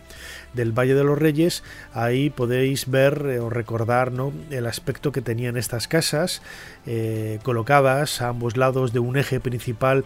del 0.52 0.72
Valle 0.72 0.94
de 0.94 1.04
los 1.04 1.18
Reyes, 1.18 1.62
ahí 1.92 2.30
podéis 2.30 2.90
ver 2.90 3.26
eh, 3.26 3.38
o 3.40 3.50
recordar 3.50 4.12
¿no? 4.12 4.32
el 4.50 4.66
aspecto 4.66 5.12
que 5.12 5.22
tenían 5.22 5.56
estas 5.56 5.88
casas, 5.88 6.42
eh, 6.86 7.38
colocadas 7.42 8.20
a 8.20 8.28
ambos 8.28 8.56
lados 8.56 8.92
de 8.92 8.98
un 8.98 9.16
eje 9.16 9.40
principal 9.40 10.04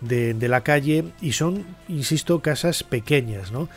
de, 0.00 0.34
de, 0.34 0.48
la 0.48 0.62
calle 0.62 1.04
y 1.20 1.32
son, 1.32 1.64
insisto, 1.88 2.40
casas 2.40 2.82
pequeñas, 2.82 3.52
¿no? 3.52 3.68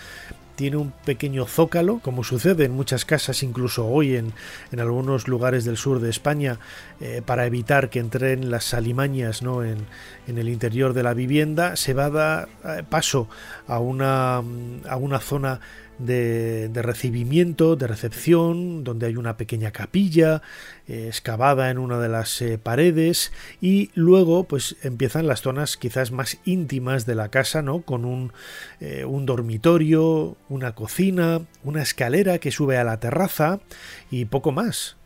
Tiene 0.56 0.78
un 0.78 0.92
pequeño 0.92 1.46
zócalo, 1.46 2.00
como 2.00 2.24
sucede 2.24 2.66
en 2.66 2.72
muchas 2.72 3.06
casas, 3.06 3.44
incluso 3.44 3.86
hoy 3.88 4.16
en, 4.16 4.34
en 4.72 4.80
algunos 4.80 5.28
lugares 5.28 5.66
del 5.66 5.78
sur 5.78 6.00
de 6.00 6.10
España, 6.10 6.60
eh, 7.02 7.22
para 7.26 7.46
evitar 7.46 7.90
que 7.90 8.00
entren 8.00 8.50
las 8.50 8.74
alimañas 8.74 9.42
¿no? 9.42 9.64
en, 9.64 9.86
en, 10.28 10.38
el 10.38 10.50
interior 10.50 10.94
de 10.94 11.04
la 11.04 11.14
vivienda, 11.14 11.76
se 11.76 11.94
va 11.94 12.06
a 12.06 12.10
dar 12.10 12.50
eh, 12.64 12.84
paso 12.90 13.28
a 13.68 13.80
una, 13.80 14.38
a 14.38 14.98
una 14.98 15.20
zona 15.20 15.60
de, 15.98 16.70
recibimiento, 16.74 17.76
de 17.76 17.88
recepción, 17.88 18.84
donde 18.84 19.08
hay 19.08 19.16
una 19.16 19.38
pequeña 19.38 19.72
capilla 19.72 20.42
eh, 20.88 21.06
excavada 21.08 21.70
en 21.70 21.78
una 21.78 22.00
de 22.00 22.10
las 22.10 22.42
eh, 22.42 22.58
paredes 22.58 23.32
y 23.62 23.90
luego 23.96 24.46
pues 24.46 24.76
empiezan 24.84 25.28
las 25.28 25.42
zonas 25.42 25.78
quizás 25.78 26.12
más 26.12 26.38
íntimas 26.46 27.06
de 27.06 27.16
la 27.16 27.30
casa, 27.30 27.62
¿no? 27.62 27.82
Con 27.82 28.06
un, 28.06 28.34
eh, 28.80 29.06
un 29.06 29.26
dormitorio, 29.26 30.38
una 30.50 30.74
cocina, 30.74 31.42
una 31.64 31.82
escalera 31.82 32.40
que 32.40 32.52
sube 32.52 32.78
a 32.78 32.84
la 32.84 33.00
terraza 33.00 33.60
y 34.12 34.26
poco 34.26 34.52
más. 34.52 34.98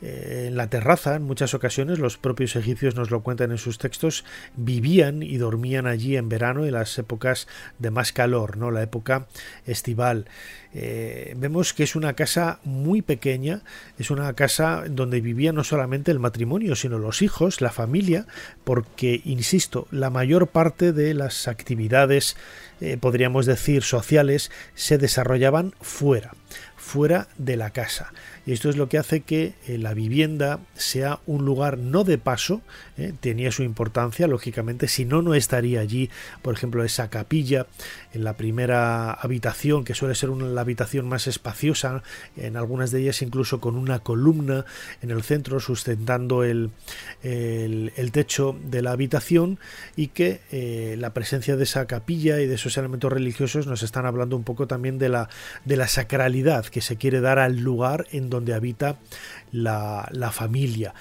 Eh, 0.00 0.44
en 0.48 0.56
la 0.56 0.68
terraza, 0.68 1.16
en 1.16 1.22
muchas 1.22 1.54
ocasiones, 1.54 1.98
los 1.98 2.18
propios 2.18 2.54
egipcios 2.54 2.94
nos 2.94 3.10
lo 3.10 3.22
cuentan 3.22 3.50
en 3.50 3.58
sus 3.58 3.78
textos, 3.78 4.24
vivían 4.56 5.22
y 5.22 5.38
dormían 5.38 5.86
allí 5.86 6.16
en 6.16 6.28
verano 6.28 6.64
en 6.64 6.72
las 6.72 6.96
épocas 6.98 7.48
de 7.78 7.90
más 7.90 8.12
calor, 8.12 8.56
¿no? 8.56 8.70
la 8.70 8.82
época 8.82 9.26
estival. 9.66 10.26
Eh, 10.72 11.34
vemos 11.36 11.72
que 11.72 11.82
es 11.82 11.96
una 11.96 12.12
casa 12.12 12.60
muy 12.62 13.02
pequeña, 13.02 13.62
es 13.98 14.10
una 14.10 14.32
casa 14.34 14.84
donde 14.88 15.20
vivía 15.20 15.52
no 15.52 15.64
solamente 15.64 16.12
el 16.12 16.20
matrimonio, 16.20 16.76
sino 16.76 16.98
los 16.98 17.22
hijos, 17.22 17.60
la 17.60 17.70
familia, 17.70 18.26
porque, 18.64 19.20
insisto, 19.24 19.88
la 19.90 20.10
mayor 20.10 20.48
parte 20.48 20.92
de 20.92 21.14
las 21.14 21.48
actividades, 21.48 22.36
eh, 22.80 22.98
podríamos 23.00 23.46
decir, 23.46 23.82
sociales, 23.82 24.52
se 24.74 24.98
desarrollaban 24.98 25.74
fuera 25.80 26.32
fuera 26.88 27.28
de 27.36 27.56
la 27.56 27.70
casa. 27.70 28.12
Esto 28.48 28.70
es 28.70 28.78
lo 28.78 28.88
que 28.88 28.96
hace 28.96 29.20
que 29.20 29.52
eh, 29.66 29.76
la 29.76 29.92
vivienda 29.92 30.60
sea 30.74 31.20
un 31.26 31.44
lugar 31.44 31.76
no 31.76 32.02
de 32.02 32.16
paso, 32.16 32.62
eh, 32.96 33.12
tenía 33.20 33.52
su 33.52 33.62
importancia, 33.62 34.26
lógicamente, 34.26 34.88
si 34.88 35.04
no, 35.04 35.20
no 35.20 35.34
estaría 35.34 35.80
allí, 35.80 36.08
por 36.40 36.54
ejemplo, 36.54 36.82
esa 36.82 37.10
capilla 37.10 37.66
en 38.12 38.24
la 38.24 38.34
primera 38.34 39.12
habitación, 39.12 39.84
que 39.84 39.94
suele 39.94 40.14
ser 40.14 40.30
una, 40.30 40.46
la 40.46 40.60
habitación 40.60 41.08
más 41.08 41.26
espaciosa, 41.26 42.02
en 42.36 42.56
algunas 42.56 42.90
de 42.90 43.00
ellas 43.00 43.22
incluso 43.22 43.60
con 43.60 43.76
una 43.76 44.00
columna 44.00 44.64
en 45.02 45.10
el 45.10 45.22
centro 45.22 45.60
sustentando 45.60 46.44
el, 46.44 46.70
el, 47.22 48.12
techo 48.12 48.56
de 48.64 48.82
la 48.82 48.92
habitación 48.92 49.58
y 49.96 50.08
que 50.08 50.40
eh, 50.50 50.96
la 50.98 51.12
presencia 51.12 51.56
de 51.56 51.64
esa 51.64 51.86
capilla 51.86 52.40
y 52.40 52.46
de 52.46 52.54
esos 52.54 52.76
elementos 52.78 53.12
religiosos 53.12 53.66
nos 53.66 53.82
están 53.82 54.06
hablando 54.06 54.36
un 54.36 54.44
poco 54.44 54.66
también 54.66 54.98
de 54.98 55.08
la, 55.08 55.28
de 55.64 55.76
la 55.76 55.88
sacralidad 55.88 56.66
que 56.66 56.80
se 56.80 56.96
quiere 56.96 57.20
dar 57.20 57.38
al 57.38 57.58
lugar 57.58 58.06
en 58.12 58.30
donde 58.30 58.54
habita 58.54 58.96
la, 59.52 60.08
la 60.12 60.30
familia. 60.32 60.94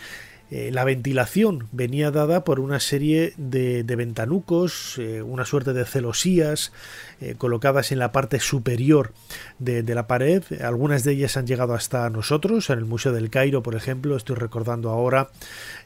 Eh, 0.49 0.71
la 0.71 0.85
ventilación 0.85 1.67
venía 1.73 2.09
dada 2.09 2.45
por 2.45 2.61
una 2.61 2.79
serie 2.79 3.33
de, 3.37 3.83
ventanucos, 3.83 4.97
eh, 4.97 5.21
una 5.21 5.43
suerte 5.43 5.73
de 5.73 5.85
celosías 5.85 6.71
eh, 7.21 7.35
colocadas 7.37 7.91
en 7.91 7.99
la 7.99 8.11
parte 8.11 8.39
superior 8.39 9.13
de, 9.59 9.83
la 9.95 10.07
pared. 10.07 10.43
Algunas 10.61 11.03
de 11.03 11.13
ellas 11.13 11.37
han 11.37 11.47
llegado 11.47 11.73
hasta 11.73 12.09
nosotros, 12.09 12.69
en 12.69 12.79
el 12.79 12.85
Museo 12.85 13.11
del 13.11 13.29
Cairo, 13.29 13.63
por 13.63 13.75
ejemplo. 13.75 14.15
Estoy 14.15 14.35
recordando 14.35 14.89
ahora, 14.89 15.29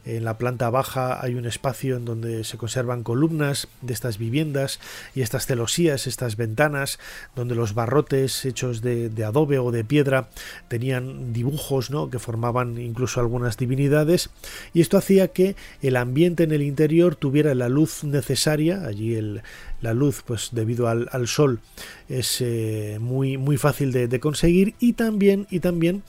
en 0.05 0.25
la 0.25 0.37
planta 0.37 0.69
baja 0.69 1.23
hay 1.23 1.35
un 1.35 1.45
espacio 1.45 1.97
en 1.97 2.05
donde 2.05 2.43
se 2.43 2.57
conservan 2.57 3.03
columnas 3.03 3.67
de 3.81 3.93
estas 3.93 4.17
viviendas 4.17 4.79
y 5.15 5.21
estas 5.21 5.45
celosías, 5.45 6.07
estas 6.07 6.35
ventanas, 6.35 6.99
donde 7.35 7.55
los 7.55 7.73
barrotes 7.73 8.45
hechos 8.45 8.81
de, 8.81 9.09
de 9.09 9.23
adobe 9.23 9.59
o 9.59 9.71
de 9.71 9.83
piedra 9.83 10.29
tenían 10.67 11.33
dibujos 11.33 11.91
¿no? 11.91 12.09
que 12.09 12.19
formaban 12.19 12.77
incluso 12.77 13.19
algunas 13.19 13.57
divinidades 13.57 14.29
y 14.73 14.81
esto 14.81 14.97
hacía 14.97 15.29
que 15.29 15.55
el 15.81 15.95
ambiente 15.95 16.43
en 16.43 16.51
el 16.51 16.61
interior 16.61 17.15
tuviera 17.15 17.55
la 17.55 17.69
luz 17.69 18.03
necesaria, 18.03 18.85
allí 18.85 19.15
el, 19.15 19.41
la 19.81 19.93
luz 19.93 20.23
pues 20.25 20.49
debido 20.51 20.87
al, 20.87 21.27
sol 21.27 21.59
es 22.07 22.41
eh, 22.41 22.97
muy, 22.99 23.37
muy 23.37 23.57
fácil 23.57 23.91
de, 23.91 24.19
conseguir 24.19 24.75
y 24.79 24.93
también, 24.93 25.47
y 25.49 25.59
también 25.59 26.03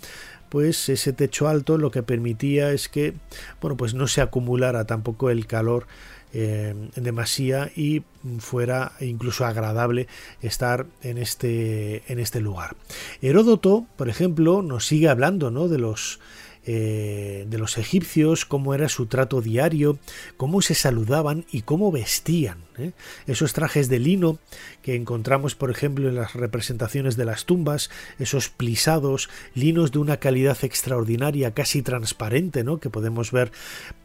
pues 0.49 0.89
ese 0.89 1.13
techo 1.13 1.49
alto 1.49 1.79
lo 1.79 1.91
que 1.91 2.03
permitía 2.03 2.73
es 2.73 2.89
que 2.89 3.15
bueno 3.61 3.77
pues 3.77 3.95
no 3.95 4.07
se 4.07 4.21
acumulara 4.21 4.85
tampoco 4.85 5.31
el 5.31 5.47
calor 5.47 5.87
eh, 6.35 6.75
en 6.95 7.05
demasía 7.05 7.71
y 7.77 8.05
fuera 8.39 8.93
incluso 9.01 9.45
agradable 9.45 10.09
estar 10.41 10.87
en 11.03 11.19
este 11.19 12.11
en 12.11 12.19
este 12.19 12.41
lugar. 12.41 12.75
Heródoto, 13.21 13.87
por 13.97 14.09
ejemplo, 14.09 14.63
nos 14.63 14.87
sigue 14.87 15.11
hablando 15.11 15.51
¿no? 15.51 15.69
de 15.69 15.79
los 15.79 16.21
eh, 16.65 17.45
de 17.49 17.59
los 17.59 17.77
egipcios, 17.77 18.45
cómo 18.45 18.73
era 18.73 18.89
su 18.89 19.07
trato 19.07 19.41
diario, 19.41 19.99
cómo 20.37 20.63
se 20.63 20.77
saludaban 20.77 21.45
y 21.51 21.63
cómo 21.63 21.91
vestían. 21.91 22.59
¿Eh? 22.83 22.93
Esos 23.27 23.53
trajes 23.53 23.89
de 23.89 23.99
lino 23.99 24.39
que 24.83 24.95
encontramos, 24.95 25.55
por 25.55 25.71
ejemplo, 25.71 26.09
en 26.09 26.17
las 26.17 26.35
representaciones 26.35 27.17
de 27.17 27.25
las 27.25 27.45
tumbas, 27.45 27.91
esos 28.19 28.49
plisados, 28.49 29.29
linos 29.55 29.93
de 29.93 29.99
una 29.99 30.19
calidad 30.19 30.59
extraordinaria, 30.63 31.55
casi 31.55 31.83
transparente, 31.83 32.65
¿no? 32.65 32.79
que 32.79 32.91
podemos 32.91 33.33
ver 33.33 33.53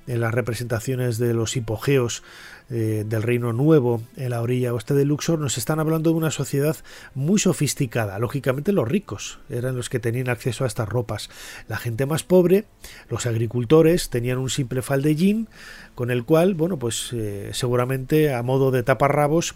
en 0.07 0.21
las 0.21 0.33
representaciones 0.33 1.17
de 1.17 1.33
los 1.33 1.55
hipogeos 1.57 2.23
eh, 2.69 3.05
del 3.07 3.23
Reino 3.23 3.53
Nuevo 3.53 4.01
en 4.17 4.31
la 4.31 4.41
orilla 4.41 4.73
oeste 4.73 4.93
de 4.93 5.05
Luxor, 5.05 5.39
nos 5.39 5.57
están 5.57 5.79
hablando 5.79 6.09
de 6.09 6.17
una 6.17 6.31
sociedad 6.31 6.75
muy 7.15 7.39
sofisticada. 7.39 8.19
Lógicamente 8.19 8.73
los 8.73 8.87
ricos 8.87 9.39
eran 9.49 9.77
los 9.77 9.89
que 9.89 9.99
tenían 9.99 10.27
acceso 10.27 10.65
a 10.65 10.67
estas 10.67 10.89
ropas. 10.89 11.29
La 11.69 11.77
gente 11.77 12.05
más 12.05 12.23
pobre, 12.23 12.65
los 13.09 13.25
agricultores, 13.25 14.09
tenían 14.09 14.37
un 14.37 14.49
simple 14.49 14.81
faldellín 14.81 15.47
con 15.95 16.11
el 16.11 16.25
cual, 16.25 16.55
bueno, 16.55 16.77
pues 16.77 17.11
eh, 17.13 17.51
seguramente 17.53 18.33
a 18.33 18.43
modo 18.43 18.66
de 18.71 18.83
taparrabos 18.83 19.55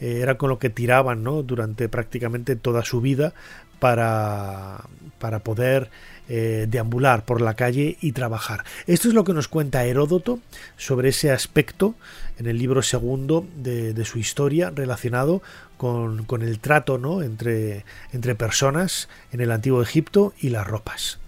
eh, 0.00 0.20
era 0.22 0.36
con 0.36 0.48
lo 0.48 0.58
que 0.58 0.70
tiraban, 0.70 1.22
¿no? 1.22 1.42
Durante 1.42 1.88
prácticamente 1.88 2.56
toda 2.56 2.84
su 2.84 3.00
vida 3.00 3.34
para, 3.78 4.84
para 5.18 5.40
poder 5.40 5.90
eh, 6.28 6.66
deambular 6.68 7.24
por 7.24 7.40
la 7.40 7.54
calle 7.54 7.96
y 8.00 8.12
trabajar. 8.12 8.64
Esto 8.86 9.08
es 9.08 9.14
lo 9.14 9.24
que 9.24 9.32
nos 9.32 9.48
cuenta 9.48 9.84
Heródoto 9.84 10.38
sobre 10.76 11.08
ese 11.08 11.32
aspecto 11.32 11.94
en 12.38 12.46
el 12.46 12.58
libro 12.58 12.82
segundo 12.82 13.46
de, 13.56 14.04
su 14.04 14.18
historia 14.18 14.70
relacionado 14.70 15.42
con, 15.76 16.24
con 16.24 16.42
el 16.42 16.60
trato 16.60 16.96
¿no? 16.96 17.22
entre, 17.22 17.84
entre 18.12 18.34
personas 18.34 19.08
en 19.32 19.40
el 19.40 19.50
antiguo 19.50 19.82
Egipto 19.82 20.32
y 20.40 20.50
las 20.50 20.66
ropas. 20.66 21.18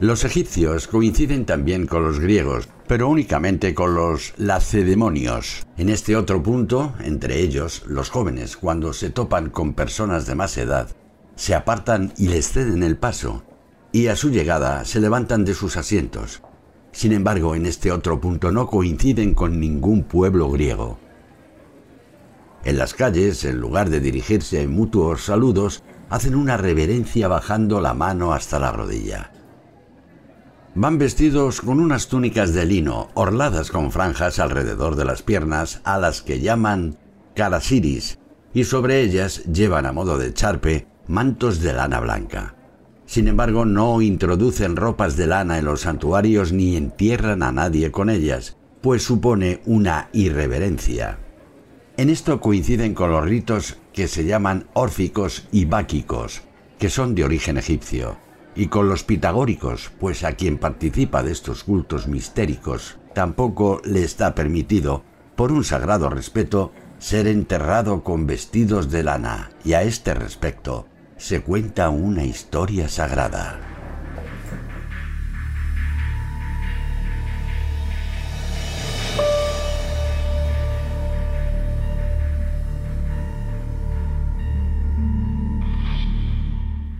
Los 0.00 0.24
egipcios 0.24 0.86
coinciden 0.86 1.44
también 1.44 1.86
con 1.86 2.02
los 2.02 2.20
griegos, 2.20 2.70
pero 2.88 3.06
únicamente 3.06 3.74
con 3.74 3.94
los 3.94 4.32
lacedemonios. 4.38 5.66
En 5.76 5.90
este 5.90 6.16
otro 6.16 6.42
punto, 6.42 6.94
entre 7.04 7.40
ellos, 7.40 7.82
los 7.86 8.08
jóvenes, 8.08 8.56
cuando 8.56 8.94
se 8.94 9.10
topan 9.10 9.50
con 9.50 9.74
personas 9.74 10.24
de 10.24 10.34
más 10.34 10.56
edad, 10.56 10.88
se 11.36 11.54
apartan 11.54 12.14
y 12.16 12.28
les 12.28 12.50
ceden 12.50 12.82
el 12.82 12.96
paso, 12.96 13.44
y 13.92 14.06
a 14.06 14.16
su 14.16 14.30
llegada 14.30 14.86
se 14.86 15.00
levantan 15.00 15.44
de 15.44 15.52
sus 15.52 15.76
asientos. 15.76 16.40
Sin 16.92 17.12
embargo, 17.12 17.54
en 17.54 17.66
este 17.66 17.92
otro 17.92 18.22
punto 18.22 18.50
no 18.52 18.68
coinciden 18.68 19.34
con 19.34 19.60
ningún 19.60 20.04
pueblo 20.04 20.50
griego. 20.50 20.98
En 22.64 22.78
las 22.78 22.94
calles, 22.94 23.44
en 23.44 23.58
lugar 23.58 23.90
de 23.90 24.00
dirigirse 24.00 24.62
en 24.62 24.70
mutuos 24.70 25.26
saludos, 25.26 25.82
hacen 26.08 26.36
una 26.36 26.56
reverencia 26.56 27.28
bajando 27.28 27.82
la 27.82 27.92
mano 27.92 28.32
hasta 28.32 28.58
la 28.58 28.72
rodilla. 28.72 29.32
Van 30.76 30.98
vestidos 30.98 31.60
con 31.60 31.80
unas 31.80 32.06
túnicas 32.06 32.54
de 32.54 32.64
lino, 32.64 33.08
orladas 33.14 33.72
con 33.72 33.90
franjas 33.90 34.38
alrededor 34.38 34.94
de 34.94 35.04
las 35.04 35.20
piernas, 35.22 35.80
a 35.82 35.98
las 35.98 36.22
que 36.22 36.40
llaman 36.40 36.96
carasiris, 37.34 38.20
y 38.54 38.62
sobre 38.62 39.00
ellas 39.00 39.42
llevan 39.52 39.84
a 39.84 39.92
modo 39.92 40.16
de 40.16 40.32
charpe 40.32 40.86
mantos 41.08 41.60
de 41.60 41.72
lana 41.72 41.98
blanca. 41.98 42.54
Sin 43.04 43.26
embargo, 43.26 43.64
no 43.64 44.00
introducen 44.00 44.76
ropas 44.76 45.16
de 45.16 45.26
lana 45.26 45.58
en 45.58 45.64
los 45.64 45.80
santuarios 45.80 46.52
ni 46.52 46.76
entierran 46.76 47.42
a 47.42 47.50
nadie 47.50 47.90
con 47.90 48.08
ellas, 48.08 48.56
pues 48.80 49.02
supone 49.02 49.62
una 49.66 50.08
irreverencia. 50.12 51.18
En 51.96 52.10
esto 52.10 52.40
coinciden 52.40 52.94
con 52.94 53.10
los 53.10 53.24
ritos 53.24 53.78
que 53.92 54.06
se 54.06 54.24
llaman 54.24 54.68
órficos 54.74 55.48
y 55.50 55.64
báquicos, 55.64 56.42
que 56.78 56.88
son 56.90 57.16
de 57.16 57.24
origen 57.24 57.58
egipcio, 57.58 58.16
y 58.54 58.66
con 58.66 58.88
los 58.88 59.04
pitagóricos, 59.04 59.90
pues 59.98 60.24
a 60.24 60.32
quien 60.32 60.58
participa 60.58 61.22
de 61.22 61.32
estos 61.32 61.64
cultos 61.64 62.08
mistéricos 62.08 62.98
tampoco 63.14 63.80
le 63.84 64.04
está 64.04 64.34
permitido, 64.34 65.02
por 65.36 65.52
un 65.52 65.64
sagrado 65.64 66.10
respeto, 66.10 66.72
ser 66.98 67.26
enterrado 67.26 68.04
con 68.04 68.26
vestidos 68.26 68.90
de 68.90 69.02
lana, 69.02 69.50
y 69.64 69.72
a 69.72 69.82
este 69.82 70.14
respecto 70.14 70.86
se 71.16 71.42
cuenta 71.42 71.88
una 71.88 72.24
historia 72.24 72.88
sagrada. 72.88 73.58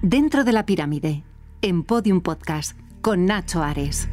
Dentro 0.02 0.42
de 0.42 0.52
la 0.52 0.66
pirámide, 0.66 1.23
en 1.62 1.83
Podium 1.83 2.23
Podcast, 2.23 2.76
con 3.02 3.26
Nacho 3.26 3.62
Ares. 3.62 4.09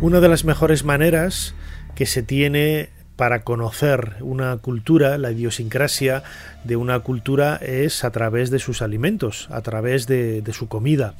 Una 0.00 0.20
de 0.20 0.28
las 0.28 0.44
mejores 0.44 0.84
maneras 0.84 1.54
que 1.94 2.04
se 2.04 2.22
tiene 2.22 2.90
para 3.16 3.42
conocer 3.42 4.16
una 4.20 4.56
cultura, 4.58 5.16
la 5.16 5.32
idiosincrasia 5.32 6.22
de 6.64 6.76
una 6.76 7.00
cultura 7.00 7.56
es 7.56 8.04
a 8.04 8.10
través 8.10 8.50
de 8.50 8.58
sus 8.58 8.82
alimentos, 8.82 9.48
a 9.50 9.62
través 9.62 10.06
de, 10.06 10.44
su 10.52 10.68
comida. 10.68 11.14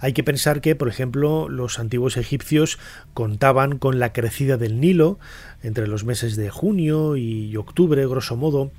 Hay 0.00 0.14
que 0.14 0.24
pensar 0.24 0.60
que, 0.62 0.74
por 0.74 0.88
ejemplo, 0.88 1.48
los 1.48 1.78
antiguos 1.78 2.16
egipcios 2.16 2.78
contaban 3.12 3.78
con 3.78 3.98
la 3.98 4.12
crecida 4.12 4.56
del 4.56 4.80
Nilo 4.80 5.18
entre 5.64 5.88
los 5.88 6.04
meses 6.04 6.36
de 6.36 6.50
junio 6.50 7.16
y 7.16 7.56
octubre, 7.56 8.06
grosso 8.06 8.36
modo, 8.36 8.70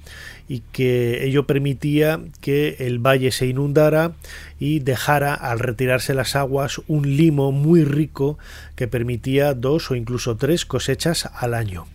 y 0.47 0.61
que 0.71 1.25
ello 1.25 1.47
permitía 1.47 2.21
que 2.39 2.77
el 2.79 2.99
valle 2.99 3.31
se 3.31 3.47
inundara 3.47 4.13
y 4.59 4.79
dejara 4.79 5.33
al 5.33 5.59
retirarse 5.59 6.13
las 6.13 6.35
aguas 6.35 6.81
un 6.87 7.17
limo 7.17 7.51
muy 7.51 7.83
rico 7.83 8.37
que 8.75 8.87
permitía 8.87 9.55
dos 9.55 9.89
o 9.89 9.95
incluso 9.95 10.37
tres 10.37 10.65
cosechas 10.65 11.27
al 11.33 11.55
año. 11.55 11.87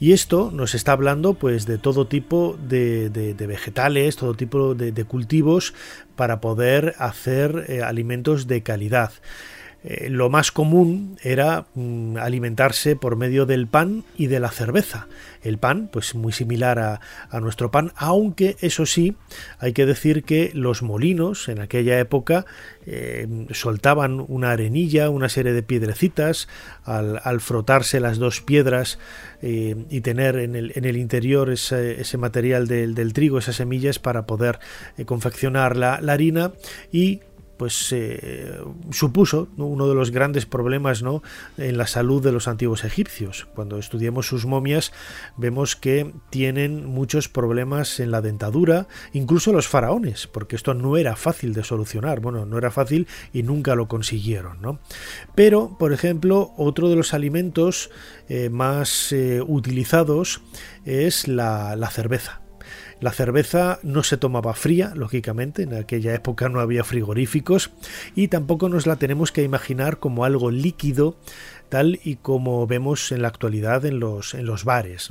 Y 0.00 0.12
esto 0.12 0.50
nos 0.50 0.74
está 0.74 0.92
hablando 0.92 1.34
pues 1.34 1.66
de 1.66 1.76
todo 1.76 2.06
tipo 2.06 2.58
de, 2.66 3.34
vegetales, 3.38 4.16
todo 4.16 4.34
tipo 4.34 4.74
de, 4.74 5.04
cultivos 5.04 5.74
para 6.16 6.40
poder 6.40 6.94
hacer 6.98 7.66
eh, 7.68 7.82
alimentos 7.82 8.46
de 8.46 8.62
calidad. 8.62 9.12
Eh, 9.84 10.08
lo 10.10 10.28
más 10.28 10.50
común 10.50 11.16
era 11.22 11.66
mm, 11.74 12.16
alimentarse 12.16 12.96
por 12.96 13.14
medio 13.14 13.46
del 13.46 13.68
pan 13.68 14.04
y 14.16 14.26
de 14.26 14.40
la 14.40 14.50
cerveza. 14.50 15.06
El 15.42 15.58
pan, 15.58 15.88
pues 15.92 16.16
muy 16.16 16.32
similar 16.32 16.80
a, 16.80 17.40
nuestro 17.40 17.70
pan, 17.70 17.92
aunque 17.94 18.56
eso 18.60 18.86
sí, 18.86 19.14
hay 19.60 19.72
que 19.72 19.86
decir 19.86 20.24
que 20.24 20.50
los 20.52 20.82
molinos 20.82 21.48
en 21.48 21.60
aquella 21.60 22.00
época 22.00 22.44
eh, 22.86 23.46
soltaban 23.52 24.24
una 24.26 24.50
arenilla, 24.50 25.10
una 25.10 25.28
serie 25.28 25.52
de 25.52 25.62
piedrecitas, 25.62 26.48
al, 26.82 27.40
frotarse 27.40 28.00
las 28.00 28.18
dos 28.18 28.40
piedras 28.40 28.98
eh, 29.42 29.76
y 29.90 30.00
tener 30.00 30.38
en 30.38 30.56
el, 30.56 30.96
interior 30.96 31.50
ese, 31.50 32.18
material 32.18 32.66
del, 32.66 33.12
trigo, 33.12 33.38
esas 33.38 33.56
semillas 33.56 34.00
para 34.00 34.26
poder 34.26 34.58
confeccionar 35.06 35.76
la, 35.76 36.00
la 36.00 36.14
harina 36.14 36.52
y 36.90 37.20
pues 37.58 37.92
eh, 37.92 38.58
supuso 38.90 39.48
uno 39.56 39.88
de 39.88 39.94
los 39.94 40.10
grandes 40.10 40.46
problemas 40.46 41.02
¿no? 41.02 41.22
en 41.56 41.76
la 41.76 41.86
salud 41.86 42.22
de 42.22 42.32
los 42.32 42.48
antiguos 42.48 42.84
egipcios. 42.84 43.46
Cuando 43.54 43.78
estudiamos 43.78 44.26
sus 44.26 44.46
momias 44.46 44.92
vemos 45.36 45.76
que 45.76 46.12
tienen 46.30 46.86
muchos 46.86 47.28
problemas 47.28 48.00
en 48.00 48.10
la 48.10 48.22
dentadura, 48.22 48.86
incluso 49.12 49.52
los 49.52 49.68
faraones, 49.68 50.26
porque 50.26 50.56
esto 50.56 50.74
no 50.74 50.96
era 50.96 51.16
fácil 51.16 51.52
de 51.52 51.64
solucionar. 51.64 52.20
Bueno, 52.20 52.46
no 52.46 52.56
era 52.56 52.70
fácil 52.70 53.06
y 53.32 53.42
nunca 53.42 53.74
lo 53.74 53.88
consiguieron. 53.88 54.62
¿no? 54.62 54.78
Pero, 55.34 55.76
por 55.78 55.92
ejemplo, 55.92 56.52
otro 56.56 56.88
de 56.88 56.96
los 56.96 57.12
alimentos 57.12 57.90
eh, 58.28 58.48
más 58.50 59.12
eh, 59.12 59.42
utilizados 59.46 60.40
es 60.84 61.28
la 61.28 61.90
cerveza. 61.90 62.47
La 63.00 63.12
cerveza 63.12 63.78
no 63.82 64.02
se 64.02 64.16
tomaba 64.16 64.54
fría, 64.54 64.92
lógicamente, 64.94 65.62
en 65.62 65.74
aquella 65.74 66.14
época 66.14 66.48
no 66.48 66.60
había 66.60 66.82
frigoríficos 66.82 67.70
y 68.16 68.28
tampoco 68.28 68.68
nos 68.68 68.86
la 68.86 68.96
tenemos 68.96 69.30
que 69.30 69.44
imaginar 69.44 69.98
como 69.98 70.24
algo 70.24 70.50
líquido 70.50 71.16
tal 71.68 72.00
y 72.02 72.16
como 72.16 72.66
vemos 72.66 73.12
en 73.12 73.22
la 73.22 73.28
actualidad 73.28 73.84
en 73.84 74.00
los, 74.00 74.34
en 74.34 74.46
los 74.46 74.64
bares. 74.64 75.10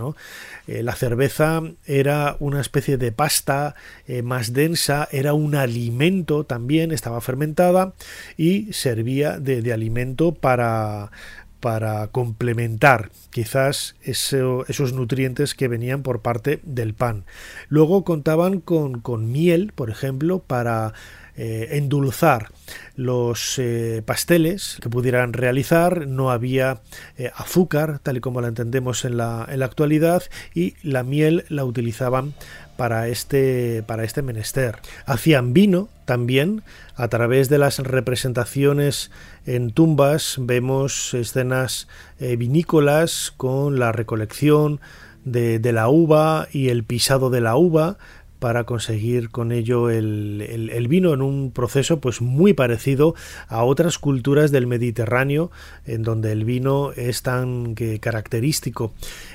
Eh, 0.67 0.84
la 0.84 0.95
cerveza 0.95 1.62
era 1.86 2.36
una 2.39 2.62
especie 2.62 2.97
de 2.97 3.12
pasta 3.12 3.76
eh, 4.08 4.21
más 4.21 4.54
densa, 4.54 5.08
era 5.12 5.34
un 5.34 5.56
alimento 5.56 6.43
también, 6.43 6.91
estaba 6.91 7.21
fermentada 7.21 7.93
y 8.38 8.73
servía 8.73 9.39
de 9.39 9.71
alimento 9.71 10.34
para, 10.34 11.12
para 11.60 12.08
complementar 12.08 13.12
quizás 13.30 13.96
esos 14.02 14.93
nutrientes 14.93 15.56
que 15.56 15.67
venían 15.67 16.04
por 16.04 16.22
parte 16.22 16.60
del 16.63 16.93
pan. 16.93 17.26
Luego 17.70 18.04
contaban 18.04 18.62
con, 18.62 19.32
miel, 19.32 19.72
por 19.76 19.89
ejemplo, 19.89 20.39
para 20.39 20.93
eh, 21.36 21.70
endulzar 21.78 22.50
los 22.96 23.60
eh, 23.60 24.02
pasteles 24.06 24.80
que 24.82 24.89
pudieran 24.89 25.34
realizar, 25.34 26.08
no 26.08 26.32
había 26.32 26.82
eh, 27.17 27.32
azúcar, 27.36 28.00
tal 28.00 28.17
y 28.17 28.22
como 28.22 28.41
la 28.41 28.48
entendemos 28.48 29.06
en 29.06 29.17
la, 29.17 29.48
en 29.50 29.60
la 29.60 29.65
actualidad, 29.65 30.24
y 30.56 30.76
la 30.82 31.04
miel 31.04 31.46
la 31.50 31.63
utilizaban 31.63 32.34
para 32.78 33.08
este, 33.08 33.84
para 33.84 34.04
este 34.04 34.22
menester. 34.22 34.78
Hacían 35.06 35.54
vino 35.54 35.90
también 36.06 36.63
a 36.96 37.10
través 37.10 37.50
de 37.50 37.58
las 37.58 37.80
representaciones 37.80 39.12
en 39.46 39.72
tumbas 39.72 40.38
vemos 40.40 41.13
escenas 41.13 41.88
eh, 42.20 42.36
vinícolas 42.38 43.34
con 43.36 43.80
la 43.80 43.92
recolección 43.92 44.80
de, 45.26 45.60
de, 45.60 45.74
la 45.74 45.90
uva 45.90 46.48
y 46.54 46.70
el 46.70 46.86
pisado 46.86 47.30
de 47.30 47.42
la 47.42 47.58
uva 47.58 47.98
para 48.39 48.65
conseguir 48.65 49.30
con 49.30 49.52
ello 49.52 49.89
el, 49.89 50.88
vino 50.89 51.13
en 51.13 51.21
un 51.21 51.52
proceso 51.52 52.00
pues 52.00 52.21
muy 52.21 52.54
parecido 52.54 53.15
a 53.47 53.63
otras 53.63 53.97
culturas 53.97 54.52
del 54.52 54.67
Mediterráneo 54.67 55.52
en 55.86 56.04
donde 56.04 56.32
el 56.32 56.45
vino 56.45 56.91
es 56.93 57.23
tan 57.23 57.76
característico. 58.00 58.93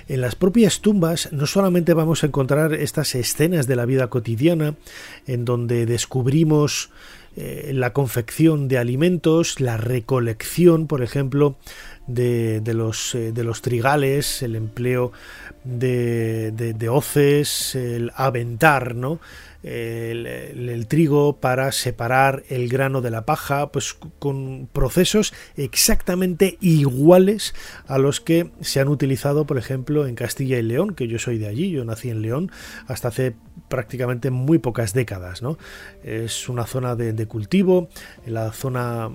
En 0.09 0.21
las 0.21 0.35
propias 0.35 0.81
tumbas 0.81 1.33
no 1.33 1.47
solamente 1.47 1.95
vamos 1.95 2.23
a 2.23 2.27
encontrar 2.27 2.75
estas 2.75 3.15
escenas 3.15 3.67
de 3.67 3.77
la 3.77 3.87
vida 3.87 4.09
cotidiana 4.09 4.75
en 5.27 5.45
donde 5.45 5.87
descubrimos 5.87 6.91
eh, 7.37 7.71
la 7.75 7.93
confección 7.93 8.69
de 8.69 8.79
alimentos, 8.79 9.61
la 9.61 9.77
recolección, 9.77 10.87
por 10.87 11.03
ejemplo, 11.03 11.57
de, 12.07 12.61
los, 12.75 13.15
eh, 13.15 13.33
de 13.33 13.45
los 13.45 13.63
trigales, 13.63 14.43
el 14.43 14.55
empleo 14.55 15.13
de, 15.65 16.51
de, 16.53 16.89
hoces, 16.89 17.75
el 17.75 18.13
aventar, 18.17 18.95
¿no? 18.95 19.21
El, 19.63 20.87
trigo 20.89 21.39
para 21.39 21.71
separar 21.73 22.43
el 22.49 22.69
grano 22.69 23.01
de 23.01 23.11
la 23.11 23.25
paja, 23.25 23.71
pues 23.71 23.95
con 24.19 24.69
procesos 24.73 25.33
exactamente 25.57 26.59
iguales 26.61 27.55
a 27.87 27.99
los 27.99 28.21
que 28.21 28.51
se 28.61 28.81
han 28.81 28.89
utilizado, 28.89 29.47
por 29.47 29.59
ejemplo, 29.59 30.07
en 30.07 30.17
Castilla 30.17 30.59
y 30.59 30.63
León, 30.63 30.95
que 30.95 31.07
yo 31.07 31.19
soy 31.19 31.39
de 31.39 31.47
allí, 31.47 31.71
yo 31.71 31.85
nací 31.85 32.11
en 32.11 32.23
León 32.23 32.51
hasta 32.87 33.09
hace 33.09 33.35
prácticamente 33.69 34.31
muy 34.31 34.59
pocas 34.59 34.93
décadas. 34.93 35.43
¿no? 35.43 35.57
Es 36.03 36.49
una 36.49 36.67
zona 36.67 36.97
de, 36.97 37.13
de 37.13 37.27
cultivo, 37.27 37.89
en 38.27 38.35
la 38.35 38.53
zona 38.53 39.11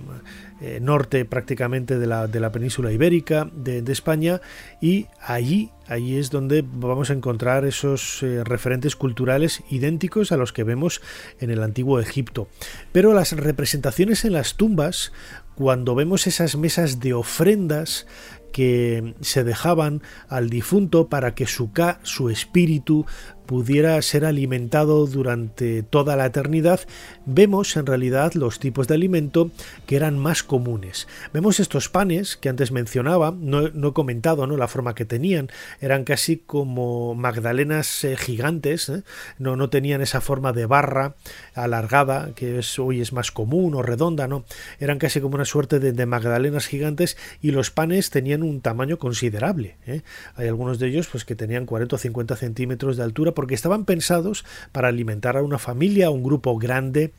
eh, 0.60 0.80
norte 0.82 1.24
prácticamente 1.26 2.00
de 2.00 2.08
la, 2.08 2.28
de 2.28 2.40
la 2.40 2.52
península 2.52 2.92
ibérica 2.92 3.50
de, 3.54 3.84
España 3.92 4.42
y 4.82 5.06
allí, 5.22 5.72
allí 5.88 6.18
es 6.18 6.32
donde 6.32 6.64
vamos 6.66 7.10
a 7.10 7.14
encontrar 7.14 7.64
esos 7.64 8.24
eh, 8.24 8.44
referentes 8.44 8.96
culturales 8.96 9.64
idénticos 9.70 10.32
a 10.32 10.38
los 10.38 10.54
que 10.54 10.64
vemos 10.64 11.02
en 11.40 11.52
el 11.52 11.62
antiguo 11.62 12.00
Egipto. 12.00 12.48
Pero 12.92 13.14
las 13.14 13.34
representaciones 13.34 14.26
en 14.26 14.34
las 14.34 14.56
tumbas, 14.56 15.14
cuando 15.56 15.94
vemos 15.94 16.26
esas 16.26 16.56
mesas 16.56 17.00
de 17.00 17.14
ofrendas, 17.14 18.08
que 18.52 19.14
se 19.22 19.44
dejaban 19.44 20.02
al 20.30 20.50
difunto 20.50 21.10
para 21.10 21.36
que 21.36 21.46
su, 21.46 21.70
su 22.02 22.30
espíritu 22.30 23.06
pudiera 23.48 24.00
ser 24.04 24.26
alimentado 24.26 25.08
durante 25.08 25.82
toda 25.82 26.16
la 26.16 26.28
eternidad, 26.28 26.82
vemos 27.26 27.76
en 27.78 27.88
realidad 27.88 28.34
los 28.34 28.60
tipos 28.60 28.88
de 28.88 28.94
alimento 28.94 29.50
que 29.88 29.96
eran 29.96 30.20
más 30.20 30.44
comunes. 30.44 31.08
Vemos 31.34 31.60
estos 31.60 31.90
panes 31.90 32.38
que 32.38 32.50
antes 32.50 32.72
mencionaba, 32.72 33.34
no, 33.36 33.66
he 33.66 33.94
comentado 33.94 34.46
¿no? 34.46 34.58
la 34.58 34.68
forma 34.68 34.94
que 34.94 35.06
tenían, 35.06 35.50
eran 35.82 36.04
casi 36.04 36.38
como 36.38 37.16
magdalenas 37.16 38.04
eh, 38.04 38.18
gigantes, 38.18 38.90
¿eh? 38.90 39.04
no, 39.40 39.56
no 39.56 39.70
tenían 39.70 40.02
esa 40.02 40.22
forma 40.22 40.54
de 40.54 40.66
barra 40.66 41.16
alargada 41.56 42.36
que 42.36 42.62
hoy 42.78 43.02
es 43.02 43.14
más 43.14 43.32
común 43.32 43.74
o 43.76 43.82
redonda, 43.82 44.28
no, 44.28 44.44
eran 44.80 45.00
casi 45.00 45.22
como 45.22 45.36
una 45.36 45.46
suerte 45.46 45.80
de, 45.80 46.06
magdalenas 46.06 46.68
gigantes 46.68 47.18
y 47.42 47.52
los 47.52 47.72
panes 47.72 48.10
tenían 48.10 48.44
un 48.44 48.62
tamaño 48.62 48.98
considerable. 48.98 49.78
¿eh? 49.86 50.02
Hay 50.36 50.48
algunos 50.48 50.80
de 50.80 50.88
ellos 50.88 51.08
pues 51.08 51.26
que 51.26 51.36
tenían 51.36 51.66
40 51.66 51.96
o 51.96 52.00
50 52.00 52.36
centímetros 52.36 52.98
de 52.98 53.04
altura 53.04 53.34
porque 53.38 53.54
estaban 53.54 53.86
pensados 53.86 54.46
para 54.72 54.88
alimentar 54.88 55.38
a 55.38 55.44
una 55.44 55.60
familia, 55.60 56.08
a 56.08 56.10
un 56.10 56.24
grupo 56.24 56.58
grande 56.58 57.14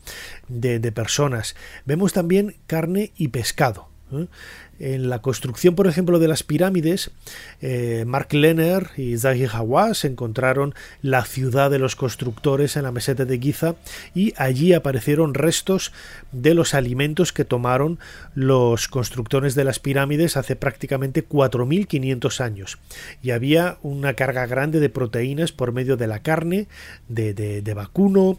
de, 0.49 0.81
personas. 0.91 1.55
Vemos 1.85 2.13
también 2.13 2.57
carne 2.67 3.13
y 3.17 3.29
pescado. 3.29 3.89
¿eh? 4.11 4.27
En 4.81 5.09
la 5.09 5.21
construcción, 5.21 5.75
por 5.75 5.89
ejemplo, 5.89 6.19
de 6.19 6.29
las 6.29 6.45
pirámides, 6.45 7.11
eh, 7.61 8.05
Mark 8.07 8.33
Lenner 8.33 8.91
y 8.97 9.19
Zahi 9.19 9.47
Hawass 9.47 10.05
encontraron 10.05 10.75
la 11.03 11.25
ciudad 11.25 11.71
de 11.71 11.81
los 11.81 11.97
constructores 11.97 12.77
en 12.77 12.85
la 12.85 12.93
meseta 12.93 13.25
de 13.25 13.39
Giza 13.39 13.75
y 14.15 14.35
allí 14.37 14.73
aparecieron 14.75 15.35
restos 15.35 15.93
de 16.31 16.55
los 16.55 16.75
alimentos 16.75 17.33
que 17.33 17.45
tomaron 17.45 17.99
los 18.35 18.87
constructores 18.87 19.55
de 19.57 19.65
las 19.65 19.81
pirámides 19.81 20.37
hace 20.37 20.55
prácticamente 20.55 21.27
4.500 21.27 22.41
años. 22.41 22.79
Y 23.23 23.33
había 23.33 23.79
una 23.83 24.15
carga 24.15 24.47
grande 24.47 24.79
de 24.79 24.91
proteínas 24.91 25.51
por 25.51 25.73
medio 25.73 25.97
de 25.97 26.07
la 26.07 26.21
carne, 26.21 26.69
de, 27.09 27.35
de 27.35 27.75
vacuno 27.75 28.39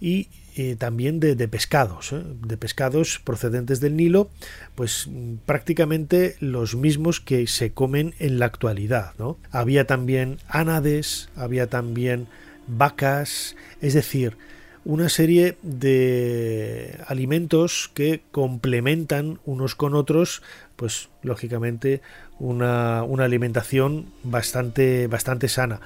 y 0.00 0.28
también 0.78 1.20
de, 1.20 1.48
pescados, 1.48 2.12
¿eh? 2.12 2.22
de 2.46 2.56
pescados 2.56 3.20
procedentes 3.22 3.80
del 3.80 3.96
Nilo, 3.96 4.30
pues 4.74 5.08
prácticamente 5.46 6.36
los 6.40 6.74
mismos 6.74 7.20
que 7.20 7.46
se 7.46 7.72
comen 7.72 8.14
en 8.18 8.38
la 8.38 8.46
actualidad. 8.46 9.12
¿no? 9.18 9.38
Había 9.50 9.86
también 9.86 10.38
ánades, 10.48 11.28
había 11.36 11.68
también 11.68 12.26
vacas, 12.66 13.56
es 13.80 13.94
decir, 13.94 14.36
una 14.84 15.08
serie 15.08 15.58
de 15.62 16.98
alimentos 17.06 17.90
que 17.92 18.22
complementan 18.30 19.38
unos 19.44 19.74
con 19.74 19.94
otros, 19.94 20.42
pues 20.76 21.10
lógicamente 21.22 22.00
una, 22.38 23.02
una 23.02 23.24
alimentación 23.24 24.06
bastante, 24.22 25.06
bastante 25.06 25.48
sana. 25.48 25.80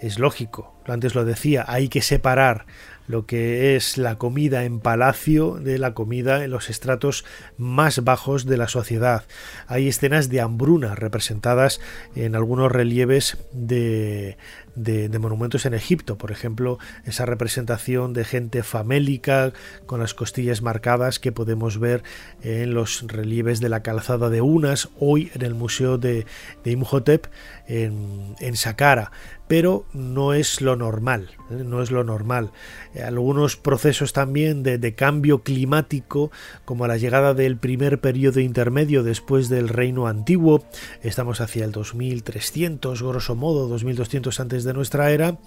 Es 0.00 0.18
lógico, 0.18 0.74
antes 0.86 1.14
lo 1.14 1.24
decía, 1.24 1.64
hay 1.66 1.88
que 1.88 2.02
separar 2.02 2.66
lo 3.06 3.26
que 3.26 3.76
es 3.76 3.98
la 3.98 4.16
comida 4.16 4.64
en 4.64 4.80
palacio 4.80 5.54
de 5.54 5.78
la 5.78 5.94
comida 5.94 6.44
en 6.44 6.50
los 6.50 6.70
estratos 6.70 7.24
más 7.56 8.04
bajos 8.04 8.46
de 8.46 8.56
la 8.56 8.68
sociedad. 8.68 9.24
Hay 9.66 9.88
escenas 9.88 10.28
de 10.28 10.40
hambruna 10.40 10.94
representadas 10.94 11.80
en 12.14 12.34
algunos 12.34 12.72
relieves 12.72 13.38
de, 13.52 14.36
de, 14.76 15.18
monumentos 15.18 15.66
en 15.66 15.74
Egipto, 15.74 16.18
por 16.18 16.30
ejemplo, 16.30 16.78
esa 17.04 17.26
representación 17.26 18.12
de 18.12 18.24
gente 18.24 18.62
famélica 18.62 19.52
con 19.86 20.00
las 20.00 20.14
costillas 20.14 20.62
marcadas 20.62 21.18
que 21.18 21.32
podemos 21.32 21.78
ver 21.78 22.02
en 22.42 22.74
los 22.74 23.04
relieves 23.06 23.60
de 23.60 23.68
la 23.68 23.82
calzada 23.82 24.28
de 24.28 24.40
Unas, 24.40 24.90
hoy 25.00 25.30
en 25.34 25.42
el 25.42 25.54
Museo 25.54 25.98
de, 25.98 26.26
de 26.62 26.70
Imhotep 26.70 27.26
en, 27.66 28.34
en 28.40 28.56
Saqqara 28.56 29.10
pero 29.48 29.86
no 29.92 30.34
es 30.34 30.60
lo 30.60 30.76
normal, 30.76 31.30
¿eh? 31.50 31.62
no 31.64 31.82
es 31.82 31.90
lo 31.90 32.04
normal. 32.04 32.50
Eh, 32.94 33.02
algunos 33.02 33.56
procesos 33.56 34.12
también 34.12 34.62
de, 34.62 34.94
cambio 34.94 35.42
climático, 35.42 36.30
como 36.64 36.86
la 36.86 36.96
llegada 36.96 37.34
del 37.34 37.56
primer 37.56 38.00
periodo 38.00 38.40
intermedio 38.40 39.02
después 39.02 39.48
del 39.48 39.68
reino 39.68 40.06
antiguo, 40.06 40.64
estamos 41.02 41.40
hacia 41.40 41.64
el 41.64 41.72
2300, 41.72 43.02
grosso 43.02 43.34
modo, 43.34 43.68
2200 43.68 44.40
antes 44.40 44.64
de 44.64 44.74
nuestra 44.74 45.10
era, 45.10 45.38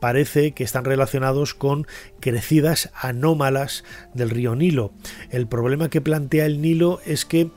parece 0.00 0.52
que 0.52 0.64
están 0.64 0.84
relacionados 0.84 1.54
con 1.54 1.86
crecidas 2.20 2.90
anómalas 2.94 3.84
del 4.14 4.30
río 4.30 4.54
Nilo. 4.54 4.92
El 5.30 5.46
problema 5.46 5.88
que 5.88 6.00
plantea 6.00 6.46
el 6.46 6.60
Nilo 6.60 7.00
es 7.04 7.24
que 7.24 7.50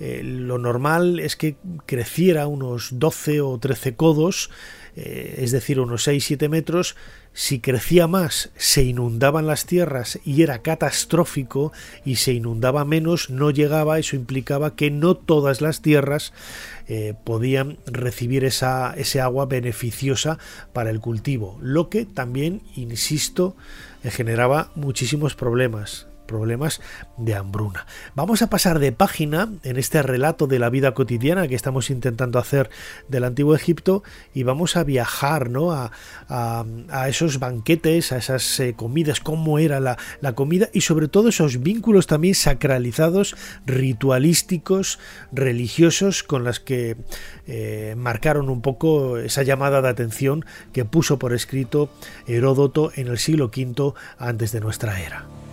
eh, 0.00 0.22
lo 0.24 0.58
normal 0.58 1.20
es 1.20 1.36
que 1.36 1.56
creciera 1.86 2.46
unos 2.46 2.98
12 2.98 3.40
o 3.40 3.58
13 3.58 3.94
codos, 3.94 4.50
eh, 4.96 5.36
es 5.38 5.50
decir, 5.50 5.80
unos 5.80 6.06
6-7 6.06 6.48
metros, 6.48 6.96
si 7.32 7.58
crecía 7.58 8.06
más 8.06 8.50
se 8.56 8.84
inundaban 8.84 9.46
las 9.46 9.66
tierras 9.66 10.20
y 10.24 10.42
era 10.42 10.62
catastrófico 10.62 11.72
y 12.04 12.16
se 12.16 12.32
inundaba 12.32 12.84
menos 12.84 13.28
no 13.28 13.50
llegaba, 13.50 13.98
eso 13.98 14.14
implicaba 14.14 14.76
que 14.76 14.90
no 14.90 15.16
todas 15.16 15.60
las 15.60 15.82
tierras 15.82 16.32
eh, 16.86 17.14
podían 17.24 17.78
recibir 17.86 18.44
esa, 18.44 18.94
ese 18.96 19.20
agua 19.20 19.46
beneficiosa 19.46 20.38
para 20.72 20.90
el 20.90 21.00
cultivo, 21.00 21.58
lo 21.60 21.88
que 21.88 22.04
también, 22.04 22.62
insisto, 22.76 23.56
generaba 24.04 24.70
muchísimos 24.74 25.34
problemas 25.34 26.06
problemas 26.26 26.80
de 27.16 27.34
hambruna. 27.34 27.86
Vamos 28.14 28.42
a 28.42 28.50
pasar 28.50 28.78
de 28.78 28.92
página 28.92 29.50
en 29.62 29.76
este 29.76 30.02
relato 30.02 30.46
de 30.46 30.58
la 30.58 30.70
vida 30.70 30.94
cotidiana 30.94 31.48
que 31.48 31.54
estamos 31.54 31.90
intentando 31.90 32.38
hacer 32.38 32.70
del 33.08 33.24
antiguo 33.24 33.54
Egipto 33.54 34.02
y 34.32 34.42
vamos 34.42 34.76
a 34.76 34.84
viajar 34.84 35.50
¿no? 35.50 35.72
a, 35.72 35.90
esos 37.08 37.38
banquetes, 37.38 38.12
a 38.12 38.18
esas 38.18 38.60
eh, 38.60 38.74
comidas, 38.74 39.20
cómo 39.20 39.58
era 39.58 39.80
la, 39.80 39.96
comida 40.34 40.68
y 40.72 40.80
sobre 40.80 41.08
todo 41.08 41.28
esos 41.28 41.62
vínculos 41.62 42.06
también 42.06 42.34
sacralizados, 42.34 43.36
ritualísticos, 43.66 44.98
religiosos 45.32 46.22
con 46.22 46.44
las 46.44 46.60
que 46.60 46.96
eh, 47.46 47.94
marcaron 47.96 48.48
un 48.48 48.62
poco 48.62 49.18
esa 49.18 49.42
llamada 49.42 49.82
de 49.82 49.88
atención 49.88 50.44
que 50.72 50.84
puso 50.84 51.18
por 51.18 51.32
escrito 51.32 51.90
Heródoto 52.26 52.90
en 52.94 53.08
el 53.08 53.18
siglo 53.18 53.46
V 53.46 53.94
antes 54.18 54.52
de 54.52 54.60
nuestra 54.60 55.00
era. 55.00 55.43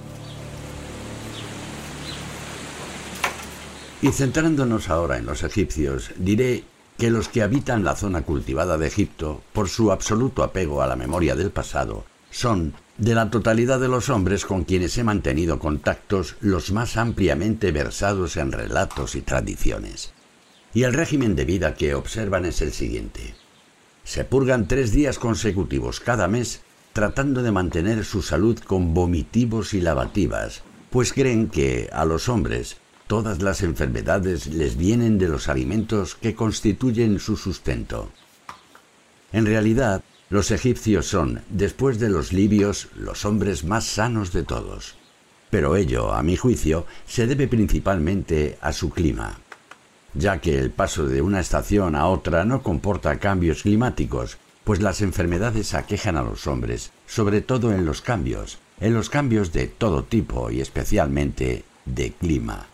Y 4.02 4.12
centrándonos 4.12 4.90
ahora 4.90 5.18
en 5.18 5.28
los 5.28 5.44
egipcios, 5.44 6.12
diré 6.18 6.64
que 6.98 7.12
los 7.12 7.30
que 7.30 7.44
habitan 7.44 7.84
la 7.84 7.96
zona 7.96 8.24
cultivada 8.24 8.78
de 8.80 8.88
Egipto, 8.88 9.42
por 9.54 9.70
su 9.70 9.92
absoluto 9.92 10.44
apego 10.44 10.82
a 10.82 10.88
la 10.88 10.96
memoria 10.96 11.36
del 11.36 11.52
pasado, 11.52 12.04
son, 12.32 12.74
de 12.98 13.14
la 13.14 13.30
totalidad 13.30 13.80
de 13.80 13.88
los 13.88 14.10
hombres 14.10 14.46
con 14.46 14.64
quienes 14.64 14.98
he 14.98 15.04
mantenido 15.04 15.60
contactos, 15.60 16.36
los 16.42 16.72
más 16.72 16.98
ampliamente 16.98 17.72
versados 17.72 18.38
en 18.38 18.52
relatos 18.52 19.16
y 19.16 19.22
tradiciones. 19.22 20.14
Y 20.74 20.84
el 20.84 20.94
régimen 20.94 21.36
de 21.36 21.46
vida 21.46 21.76
que 21.76 21.94
observan 21.94 22.46
es 22.46 22.62
el 22.62 22.72
siguiente. 22.72 23.36
Se 24.04 24.26
purgan 24.26 24.68
tres 24.68 24.92
días 24.94 25.20
consecutivos 25.20 26.00
cada 26.00 26.28
mes 26.28 26.62
tratando 26.94 27.44
de 27.44 27.52
mantener 27.52 28.04
su 28.04 28.24
salud 28.24 28.58
con 28.60 28.96
vomitivos 28.96 29.76
y 29.76 29.82
lavativas, 29.82 30.64
pues 30.90 31.14
creen 31.14 31.50
que 31.50 31.90
a 31.94 32.04
los 32.06 32.30
hombres 32.30 32.78
Todas 33.12 33.42
las 33.42 33.62
enfermedades 33.62 34.48
les 34.48 34.78
vienen 34.78 35.18
de 35.18 35.28
los 35.28 35.50
alimentos 35.50 36.16
que 36.16 36.34
constituyen 36.34 37.20
su 37.20 37.36
sustento. 37.36 38.10
En 39.34 39.46
realidad, 39.46 40.02
los 40.30 40.50
egipcios 40.50 41.08
son, 41.08 41.42
después 41.50 42.00
de 42.00 42.08
los 42.08 42.32
libios, 42.32 42.88
los 42.96 43.26
hombres 43.26 43.66
más 43.66 43.84
sanos 43.84 44.32
de 44.32 44.44
todos. 44.44 44.96
Pero 45.50 45.76
ello, 45.76 46.14
a 46.14 46.24
mi 46.24 46.38
juicio, 46.38 46.86
se 47.06 47.28
debe 47.28 47.50
principalmente 47.50 48.58
a 48.62 48.72
su 48.72 48.90
clima, 48.90 49.42
ya 50.14 50.38
que 50.40 50.58
el 50.58 50.72
paso 50.72 51.06
de 51.06 51.22
una 51.22 51.42
estación 51.42 51.98
a 51.98 52.08
otra 52.08 52.46
no 52.46 52.64
comporta 52.64 53.20
cambios 53.20 53.64
climáticos, 53.64 54.38
pues 54.64 54.80
las 54.82 55.02
enfermedades 55.02 55.74
aquejan 55.74 56.16
a 56.16 56.24
los 56.24 56.48
hombres, 56.48 56.94
sobre 57.08 57.42
todo 57.42 57.74
en 57.74 57.84
los 57.86 58.02
cambios, 58.02 58.60
en 58.80 58.94
los 58.94 59.10
cambios 59.10 59.52
de 59.52 59.68
todo 59.68 60.06
tipo 60.06 60.50
y 60.50 60.62
especialmente 60.62 61.66
de 61.84 62.14
clima. 62.14 62.71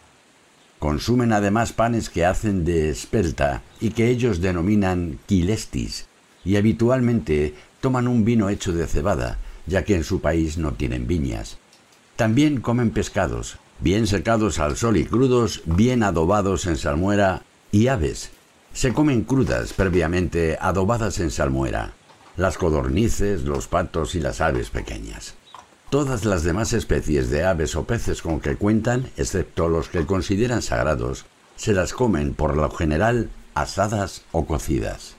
Consumen 0.79 1.33
además 1.33 1.73
panes 1.73 2.09
que 2.09 2.25
hacen 2.25 2.63
de 2.63 2.89
espelta 2.89 3.63
y 3.81 3.89
que 3.89 4.09
ellos 4.09 4.41
denominan 4.41 5.19
quilestis, 5.25 6.07
y 6.45 6.55
habitualmente 6.55 7.55
toman 7.81 8.07
un 8.07 8.23
vino 8.23 8.49
hecho 8.49 8.71
de 8.71 8.85
cebada, 8.85 9.39
ya 9.65 9.83
que 9.83 9.95
en 9.95 10.03
su 10.03 10.21
país 10.21 10.57
no 10.57 10.73
tienen 10.73 11.07
viñas. 11.07 11.57
También 12.15 12.61
comen 12.61 12.91
pescados, 12.91 13.57
bien 13.79 14.05
secados 14.05 14.59
al 14.59 14.77
sol 14.77 14.97
y 14.97 15.05
crudos, 15.05 15.61
bien 15.65 16.03
adobados 16.03 16.67
en 16.67 16.77
salmuera, 16.77 17.43
y 17.71 17.87
aves. 17.87 18.31
Se 18.73 18.93
comen 18.93 19.23
crudas, 19.23 19.73
previamente 19.73 20.57
adobadas 20.61 21.19
en 21.19 21.31
salmuera, 21.31 21.93
las 22.35 22.57
codornices, 22.57 23.43
los 23.43 23.67
patos 23.67 24.13
y 24.13 24.19
las 24.19 24.41
aves 24.41 24.69
pequeñas. 24.69 25.33
Todas 25.89 26.25
las 26.25 26.43
demás 26.43 26.73
especies 26.73 27.29
de 27.29 27.45
aves 27.45 27.77
o 27.77 27.85
peces 27.85 28.21
con 28.21 28.41
que 28.41 28.57
cuentan, 28.57 29.09
excepto 29.15 29.69
los 29.69 29.87
que 29.87 30.05
consideran 30.05 30.61
sagrados, 30.61 31.25
se 31.55 31.71
las 31.71 31.93
comen 31.93 32.33
por 32.33 32.57
lo 32.57 32.69
general 32.69 33.29
asadas 33.53 34.23
o 34.33 34.45
cocidas. 34.45 35.15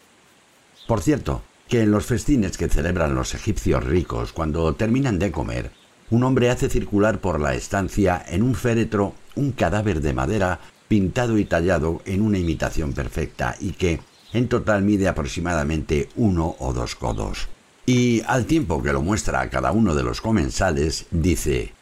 Por 0.86 1.00
cierto, 1.00 1.40
que 1.68 1.80
en 1.80 1.90
los 1.90 2.04
festines 2.04 2.58
que 2.58 2.68
celebran 2.68 3.14
los 3.14 3.34
egipcios 3.34 3.82
ricos 3.82 4.34
cuando 4.34 4.74
terminan 4.74 5.18
de 5.18 5.32
comer, 5.32 5.70
un 6.10 6.22
hombre 6.22 6.50
hace 6.50 6.68
circular 6.68 7.18
por 7.18 7.40
la 7.40 7.54
estancia 7.54 8.22
en 8.28 8.42
un 8.42 8.54
féretro 8.54 9.14
un 9.36 9.52
cadáver 9.52 10.02
de 10.02 10.12
madera 10.12 10.60
pintado 10.86 11.38
y 11.38 11.46
tallado 11.46 12.02
en 12.04 12.20
una 12.20 12.38
imitación 12.38 12.92
perfecta 12.92 13.56
y 13.58 13.72
que 13.72 14.00
en 14.34 14.48
total 14.48 14.82
mide 14.82 15.08
aproximadamente 15.08 16.10
uno 16.16 16.56
o 16.58 16.74
dos 16.74 16.94
codos. 16.94 17.48
Y 17.88 18.20
al 18.26 18.44
tiempo 18.44 18.82
que 18.82 18.92
lo 18.92 19.00
muestra 19.00 19.40
a 19.40 19.48
cada 19.48 19.72
uno 19.72 19.94
de 19.94 20.02
los 20.02 20.20
comensales, 20.20 21.06
dice, 21.10 21.72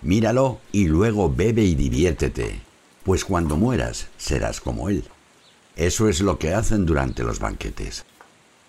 Míralo 0.00 0.60
y 0.72 0.86
luego 0.86 1.30
bebe 1.30 1.62
y 1.62 1.74
diviértete, 1.74 2.62
pues 3.02 3.26
cuando 3.26 3.58
mueras 3.58 4.08
serás 4.16 4.62
como 4.62 4.88
él. 4.88 5.04
Eso 5.76 6.08
es 6.08 6.22
lo 6.22 6.38
que 6.38 6.54
hacen 6.54 6.86
durante 6.86 7.22
los 7.22 7.38
banquetes. 7.38 8.06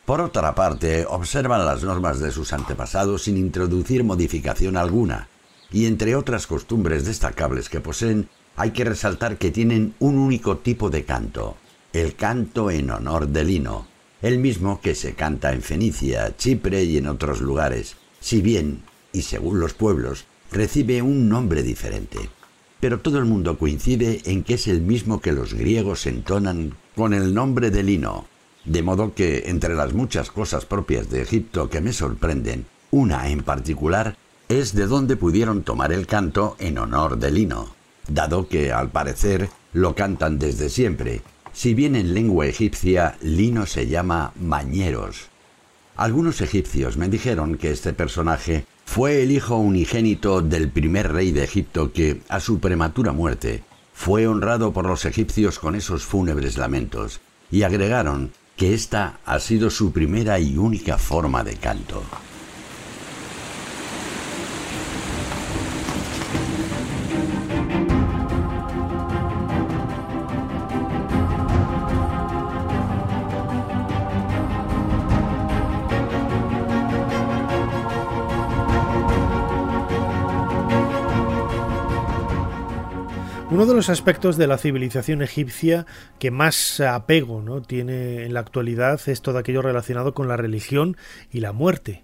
Por 0.04 0.20
otra 0.20 0.56
parte, 0.56 1.06
observan 1.06 1.66
las 1.66 1.84
normas 1.84 2.20
de 2.20 2.32
sus 2.32 2.52
antepasados 2.52 3.24
sin 3.24 3.38
introducir 3.38 4.04
modificación 4.04 4.76
alguna, 4.76 5.30
y 5.72 5.86
entre 5.86 6.18
otras 6.18 6.48
costumbres 6.48 7.06
destacables 7.06 7.70
que 7.70 7.80
poseen, 7.80 8.28
hay 8.58 8.72
que 8.72 8.84
resaltar 8.84 9.38
que 9.38 9.52
tienen 9.52 9.96
un 10.00 10.18
único 10.18 10.58
tipo 10.58 10.90
de 10.90 11.06
canto, 11.06 11.56
el 11.94 12.18
canto 12.18 12.70
en 12.70 12.92
honor 12.92 13.30
de 13.30 13.46
Lino, 13.46 13.93
el 14.24 14.40
mismo 14.40 14.80
que 14.82 14.96
se 14.96 15.16
canta 15.16 15.52
en 15.52 15.62
Fenicia, 15.62 16.36
Chipre 16.38 16.86
y 16.86 16.98
en 16.98 17.08
otros 17.08 17.42
lugares, 17.42 17.98
si 18.22 18.42
bien, 18.42 18.82
y 19.12 19.24
según 19.24 19.60
los 19.60 19.74
pueblos, 19.74 20.24
recibe 20.50 21.02
un 21.02 21.28
nombre 21.28 21.62
diferente. 21.62 22.30
Pero 22.80 23.02
todo 23.02 23.18
el 23.18 23.26
mundo 23.26 23.58
coincide 23.58 24.22
en 24.24 24.44
que 24.44 24.54
es 24.54 24.68
el 24.68 24.82
mismo 24.82 25.20
que 25.20 25.34
los 25.34 25.54
griegos 25.54 26.06
entonan 26.06 26.74
con 26.96 27.14
el 27.14 27.34
nombre 27.34 27.70
de 27.70 27.84
Lino, 27.84 28.26
de 28.64 28.82
modo 28.82 29.14
que 29.14 29.44
entre 29.48 29.76
las 29.76 29.94
muchas 29.94 30.32
cosas 30.32 30.66
propias 30.66 31.10
de 31.10 31.22
Egipto 31.22 31.70
que 31.70 31.82
me 31.82 31.92
sorprenden, 31.92 32.66
una 32.92 33.30
en 33.30 33.44
particular 33.44 34.16
es 34.48 34.74
de 34.74 34.88
dónde 34.88 35.18
pudieron 35.18 35.64
tomar 35.64 35.92
el 35.92 36.08
canto 36.08 36.56
en 36.60 36.78
honor 36.78 37.18
de 37.18 37.30
Lino, 37.30 37.76
dado 38.08 38.48
que 38.48 38.72
al 38.72 38.90
parecer 38.90 39.50
lo 39.74 39.96
cantan 39.96 40.40
desde 40.40 40.70
siempre, 40.70 41.24
si 41.54 41.74
bien 41.74 41.96
en 41.96 42.14
lengua 42.14 42.48
egipcia 42.48 43.16
Lino 43.22 43.66
se 43.66 43.88
llama 43.88 44.34
Mañeros. 44.40 45.30
Algunos 45.96 46.42
egipcios 46.42 46.98
me 46.98 47.08
dijeron 47.08 47.58
que 47.58 47.72
este 47.72 47.94
personaje 47.94 48.66
fue 48.86 49.24
el 49.24 49.32
hijo 49.32 49.58
unigénito 49.58 50.42
del 50.42 50.70
primer 50.70 51.12
rey 51.14 51.32
de 51.32 51.44
Egipto 51.44 51.94
que, 51.94 52.22
a 52.30 52.40
su 52.40 52.60
prematura 52.60 53.12
muerte, 53.12 53.64
fue 53.94 54.28
honrado 54.28 54.74
por 54.74 54.86
los 54.86 55.06
egipcios 55.06 55.60
con 55.60 55.76
esos 55.76 56.04
fúnebres 56.04 56.58
lamentos, 56.58 57.22
y 57.52 57.64
agregaron 57.64 58.32
que 58.56 58.74
esta 58.74 59.20
ha 59.26 59.40
sido 59.40 59.70
su 59.70 59.92
primera 59.92 60.40
y 60.40 60.58
única 60.58 60.98
forma 60.98 61.44
de 61.44 61.56
canto. 61.56 62.04
Uno 83.64 83.72
de 83.72 83.78
los 83.78 83.90
aspectos 83.90 84.36
de 84.36 84.46
la 84.46 84.58
civilización 84.58 85.22
egipcia 85.22 85.86
que 86.20 86.32
más 86.32 86.82
apego 86.82 87.62
tiene 87.62 88.26
en 88.26 88.34
la 88.34 88.42
actualidad 88.42 89.00
es 89.08 89.22
todo 89.22 89.38
aquello 89.38 89.62
relacionado 89.62 90.14
con 90.14 90.28
la 90.28 90.36
religión 90.36 90.98
y 91.32 91.40
la 91.40 91.54
muerte. 91.54 92.04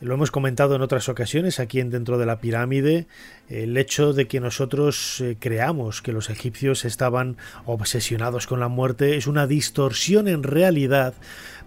Lo 0.00 0.14
hemos 0.14 0.32
comentado 0.32 0.74
en 0.74 0.82
otras 0.82 1.08
ocasiones 1.08 1.60
aquí 1.60 1.78
en 1.78 1.90
dentro 1.90 2.18
de 2.18 2.26
la 2.26 2.40
pirámide, 2.40 3.06
el 3.48 3.76
hecho 3.76 4.12
de 4.12 4.26
que 4.26 4.40
nosotros 4.40 5.20
eh, 5.20 5.36
creamos 5.38 6.02
que 6.02 6.10
los 6.10 6.28
egipcios 6.28 6.84
estaban 6.84 7.36
obsesionados 7.66 8.48
con 8.48 8.58
la 8.58 8.66
muerte 8.66 9.16
es 9.16 9.28
una 9.28 9.46
distorsión 9.46 10.26
en 10.26 10.42
realidad 10.42 11.14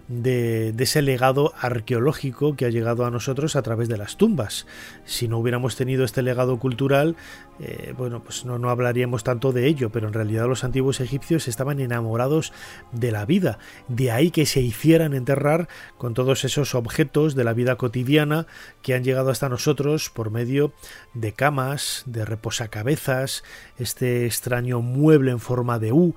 de, 0.08 0.74
ese 0.78 1.02
legado 1.02 1.52
arqueológico 1.58 2.56
que 2.56 2.66
ha 2.66 2.70
llegado 2.70 3.06
a 3.06 3.10
nosotros 3.10 3.56
a 3.56 3.62
través 3.62 3.88
de 3.88 3.96
las 3.96 4.16
tumbas. 4.16 4.66
Si 5.04 5.28
no 5.28 5.38
hubiéramos 5.38 5.76
tenido 5.76 6.04
este 6.04 6.22
legado 6.22 6.58
cultural, 6.58 7.16
eh, 7.60 7.94
bueno, 7.96 8.22
pues 8.22 8.44
no, 8.44 8.58
no 8.58 8.70
hablaríamos 8.70 9.24
tanto 9.24 9.52
de 9.52 9.66
ello, 9.66 9.90
pero 9.90 10.08
en 10.08 10.14
realidad 10.14 10.46
los 10.46 10.64
antiguos 10.64 11.00
egipcios 11.00 11.48
estaban 11.48 11.80
enamorados 11.80 12.52
de 12.92 13.12
la 13.12 13.24
vida, 13.24 13.58
de 13.88 14.10
ahí 14.10 14.30
que 14.30 14.46
se 14.46 14.60
hicieran 14.60 15.14
enterrar 15.14 15.68
con 15.96 16.14
todos 16.14 16.44
esos 16.44 16.74
objetos 16.74 17.34
de 17.34 17.44
la 17.44 17.54
vida 17.54 17.76
cotidiana 17.76 18.46
que 18.82 18.94
han 18.94 19.04
llegado 19.04 19.30
hasta 19.30 19.48
nosotros 19.48 20.10
por 20.10 20.30
medio 20.30 20.72
de 21.14 21.32
camas, 21.32 22.02
de 22.06 22.24
reposacabezas, 22.24 23.44
este 23.78 24.26
extraño 24.26 24.80
mueble 24.80 25.30
en 25.30 25.40
forma 25.40 25.78
de 25.78 25.92
U, 25.92 26.14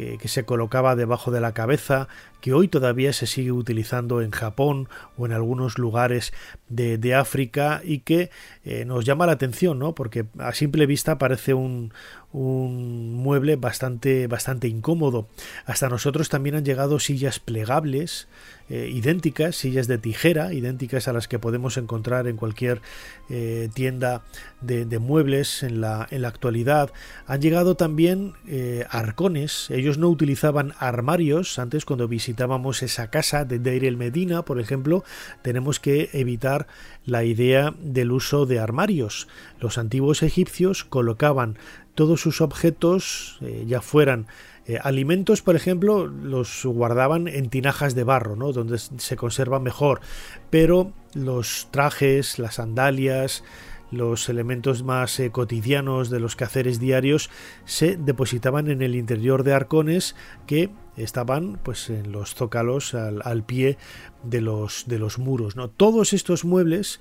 eh, 0.00 0.16
que 0.18 0.28
se 0.28 0.46
colocaba 0.46 0.96
debajo 0.96 1.30
de 1.30 1.42
la 1.42 1.52
cabeza, 1.52 2.08
que 2.40 2.54
hoy 2.54 2.68
todavía 2.68 3.12
se 3.12 3.26
sigue 3.26 3.52
utilizando 3.52 4.22
en 4.22 4.30
Japón 4.30 4.88
o 5.18 5.26
en 5.26 5.32
algunos 5.32 5.76
lugares 5.76 6.32
de, 6.70 7.14
África 7.14 7.82
y 7.84 7.98
que 7.98 8.30
eh, 8.64 8.86
nos 8.86 9.04
llama 9.04 9.26
la 9.26 9.32
atención, 9.32 9.78
¿no? 9.78 9.94
Porque 9.94 10.24
a 10.38 10.54
simple 10.54 10.86
vista 10.86 11.18
parece 11.18 11.52
un, 11.52 11.92
un 12.32 13.14
mueble 13.14 13.56
bastante, 13.56 14.26
bastante 14.26 14.68
incómodo. 14.68 15.28
Hasta 15.64 15.88
nosotros 15.88 16.28
también 16.28 16.54
han 16.54 16.64
llegado 16.64 17.00
sillas 17.00 17.40
plegables, 17.40 18.28
eh, 18.68 18.88
idénticas, 18.92 19.56
sillas 19.56 19.88
de 19.88 19.98
tijera, 19.98 20.52
idénticas 20.52 21.08
a 21.08 21.12
las 21.12 21.26
que 21.26 21.40
podemos 21.40 21.76
encontrar 21.76 22.28
en 22.28 22.36
cualquier 22.36 22.80
eh, 23.28 23.68
tienda 23.74 24.22
de, 24.60 24.86
muebles 25.00 25.64
en 25.64 25.80
la, 25.80 26.06
en 26.12 26.22
la, 26.22 26.28
actualidad. 26.28 26.92
Han 27.26 27.40
llegado 27.40 27.74
también 27.74 28.34
eh, 28.46 28.86
arcones, 28.90 29.68
ellos 29.70 29.98
no 29.98 30.08
utilizaban 30.08 30.72
armarios, 30.78 31.58
antes 31.58 31.84
cuando 31.84 32.06
visitábamos 32.06 32.84
esa 32.84 33.10
casa 33.10 33.44
de 33.44 33.58
Deir 33.58 33.84
el 33.84 33.96
Medina, 33.96 34.44
por 34.44 34.60
ejemplo, 34.60 35.02
tenemos 35.42 35.80
que 35.80 36.10
evitar 36.12 36.68
la 37.04 37.24
idea 37.24 37.74
del 37.80 38.12
uso 38.12 38.46
de 38.46 38.60
armarios. 38.60 39.26
Los 39.58 39.78
antiguos 39.78 40.22
egipcios 40.22 40.84
colocaban 40.84 41.58
todos 42.00 42.22
sus 42.22 42.40
objetos, 42.40 43.36
eh, 43.42 43.66
ya 43.66 43.82
fueran 43.82 44.26
eh, 44.64 44.78
alimentos, 44.82 45.42
por 45.42 45.54
ejemplo, 45.54 46.06
los 46.06 46.64
guardaban 46.64 47.28
en 47.28 47.50
tinajas 47.50 47.94
de 47.94 48.04
barro, 48.04 48.36
¿no? 48.36 48.52
donde 48.52 48.78
se 48.78 49.16
conserva 49.16 49.60
mejor, 49.60 50.00
pero 50.48 50.94
los 51.12 51.68
trajes, 51.70 52.38
las 52.38 52.54
sandalias, 52.54 53.44
los 53.90 54.30
elementos 54.30 54.82
más 54.82 55.20
eh, 55.20 55.30
cotidianos 55.30 56.08
de 56.08 56.20
los 56.20 56.36
quehaceres 56.36 56.80
diarios 56.80 57.28
se 57.66 57.98
depositaban 57.98 58.70
en 58.70 58.80
el 58.80 58.94
interior 58.94 59.42
de 59.42 59.52
arcones 59.52 60.16
que 60.46 60.70
estaban 60.96 61.60
pues 61.62 61.90
en 61.90 62.12
los 62.12 62.34
zócalos 62.34 62.94
al, 62.94 63.20
al 63.26 63.42
pie 63.44 63.76
de 64.24 64.40
los 64.40 64.84
de 64.86 64.98
los 64.98 65.18
muros 65.18 65.54
no 65.54 65.68
todos 65.68 66.14
estos 66.14 66.44
muebles 66.44 67.00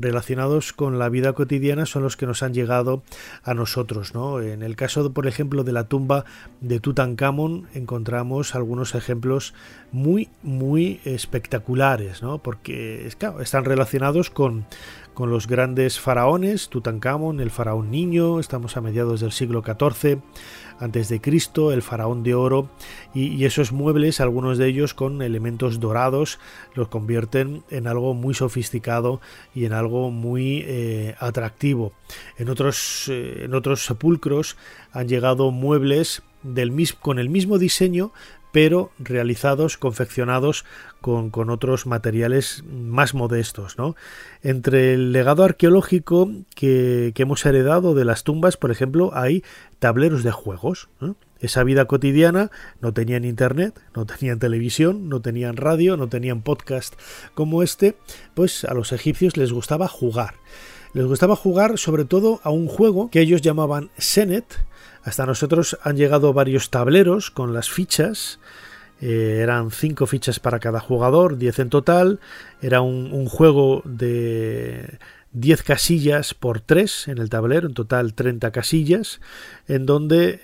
relacionados 0.00 0.72
con 0.72 0.98
la 0.98 1.08
vida 1.08 1.32
cotidiana 1.32 1.86
son 1.86 2.02
los 2.02 2.16
que 2.16 2.26
nos 2.26 2.42
han 2.42 2.54
llegado 2.54 3.02
a 3.42 3.54
nosotros. 3.54 4.14
¿no? 4.14 4.40
En 4.40 4.62
el 4.62 4.76
caso, 4.76 5.12
por 5.12 5.26
ejemplo, 5.26 5.64
de 5.64 5.72
la 5.72 5.84
tumba 5.84 6.24
de 6.60 6.80
Tutankamón, 6.80 7.68
encontramos 7.74 8.54
algunos 8.54 8.94
ejemplos 8.94 9.54
muy, 9.92 10.28
muy 10.42 11.00
espectaculares, 11.04 12.22
¿no? 12.22 12.38
porque 12.38 13.06
están 13.06 13.64
relacionados 13.64 14.30
con, 14.30 14.66
con 15.14 15.30
los 15.30 15.46
grandes 15.46 15.98
faraones, 15.98 16.68
Tutankamón, 16.68 17.40
el 17.40 17.50
faraón 17.50 17.90
niño, 17.90 18.40
estamos 18.40 18.76
a 18.76 18.80
mediados 18.80 19.20
del 19.20 19.32
siglo 19.32 19.62
XIV 19.62 20.20
antes 20.80 21.08
de 21.08 21.20
Cristo, 21.20 21.72
el 21.72 21.82
faraón 21.82 22.22
de 22.22 22.34
oro 22.34 22.68
y, 23.14 23.44
esos 23.44 23.72
muebles, 23.72 24.20
algunos 24.20 24.58
de 24.58 24.68
ellos 24.68 24.94
con 24.94 25.22
elementos 25.22 25.80
dorados, 25.80 26.38
los 26.74 26.88
convierten 26.88 27.64
en 27.70 27.86
algo 27.86 28.14
muy 28.14 28.34
sofisticado 28.34 29.20
y 29.54 29.64
en 29.64 29.72
algo 29.72 30.10
muy 30.10 30.64
eh, 30.66 31.14
atractivo. 31.18 31.92
En 32.36 32.48
otros, 32.48 33.08
eh, 33.08 33.44
en 33.44 33.54
otros 33.54 33.84
sepulcros 33.84 34.56
han 34.92 35.08
llegado 35.08 35.50
muebles 35.50 36.22
del 36.42 36.72
con 37.00 37.18
el 37.18 37.28
mismo 37.28 37.58
diseño 37.58 38.12
pero 38.52 38.90
realizados, 38.98 39.76
confeccionados 39.76 40.64
con, 41.00 41.30
otros 41.50 41.86
materiales 41.86 42.64
más 42.70 43.14
modestos. 43.14 43.78
¿no? 43.78 43.94
Entre 44.42 44.94
el 44.94 45.12
legado 45.12 45.44
arqueológico 45.44 46.30
que, 46.54 47.12
hemos 47.16 47.44
heredado 47.44 47.94
de 47.94 48.04
las 48.04 48.24
tumbas, 48.24 48.56
por 48.56 48.70
ejemplo, 48.70 49.10
hay 49.14 49.44
tableros 49.78 50.22
de 50.22 50.30
juegos. 50.30 50.88
Esa 51.40 51.62
vida 51.62 51.84
cotidiana 51.84 52.50
no 52.80 52.92
tenían 52.92 53.24
internet, 53.24 53.78
no 53.94 54.06
tenían 54.06 54.38
televisión, 54.38 55.08
no 55.08 55.20
tenían 55.20 55.56
radio, 55.56 55.96
no 55.96 56.08
tenían 56.08 56.42
podcast 56.42 56.94
como 57.34 57.62
este, 57.62 57.96
pues 58.34 58.64
a 58.64 58.74
los 58.74 58.92
egipcios 58.92 59.36
les 59.36 59.52
gustaba 59.52 59.88
jugar. 59.88 60.34
Les 60.94 61.04
gustaba 61.04 61.36
jugar 61.36 61.78
sobre 61.78 62.04
todo 62.04 62.40
a 62.42 62.50
un 62.50 62.66
juego 62.66 63.10
que 63.10 63.20
ellos 63.20 63.42
llamaban 63.42 63.90
Senet, 63.98 64.58
hasta 65.02 65.26
nosotros 65.26 65.78
han 65.82 65.96
llegado 65.96 66.32
varios 66.32 66.70
tableros 66.70 67.30
con 67.30 67.52
las 67.54 67.70
fichas 67.70 68.38
Eh, 69.00 69.40
eran 69.42 69.70
5 69.70 70.06
fichas 70.06 70.40
para 70.40 70.58
cada 70.58 70.80
jugador, 70.80 71.38
10 71.38 71.58
en 71.60 71.70
total. 71.70 72.20
Era 72.60 72.80
un, 72.80 73.26
juego 73.26 73.82
de 73.84 74.98
10 75.32 75.62
casillas 75.62 76.34
por 76.34 76.60
3 76.60 77.08
en 77.08 77.18
el 77.18 77.30
tablero, 77.30 77.68
en 77.68 77.74
total 77.74 78.14
30 78.14 78.50
casillas, 78.50 79.20
en 79.68 79.86
donde 79.86 80.40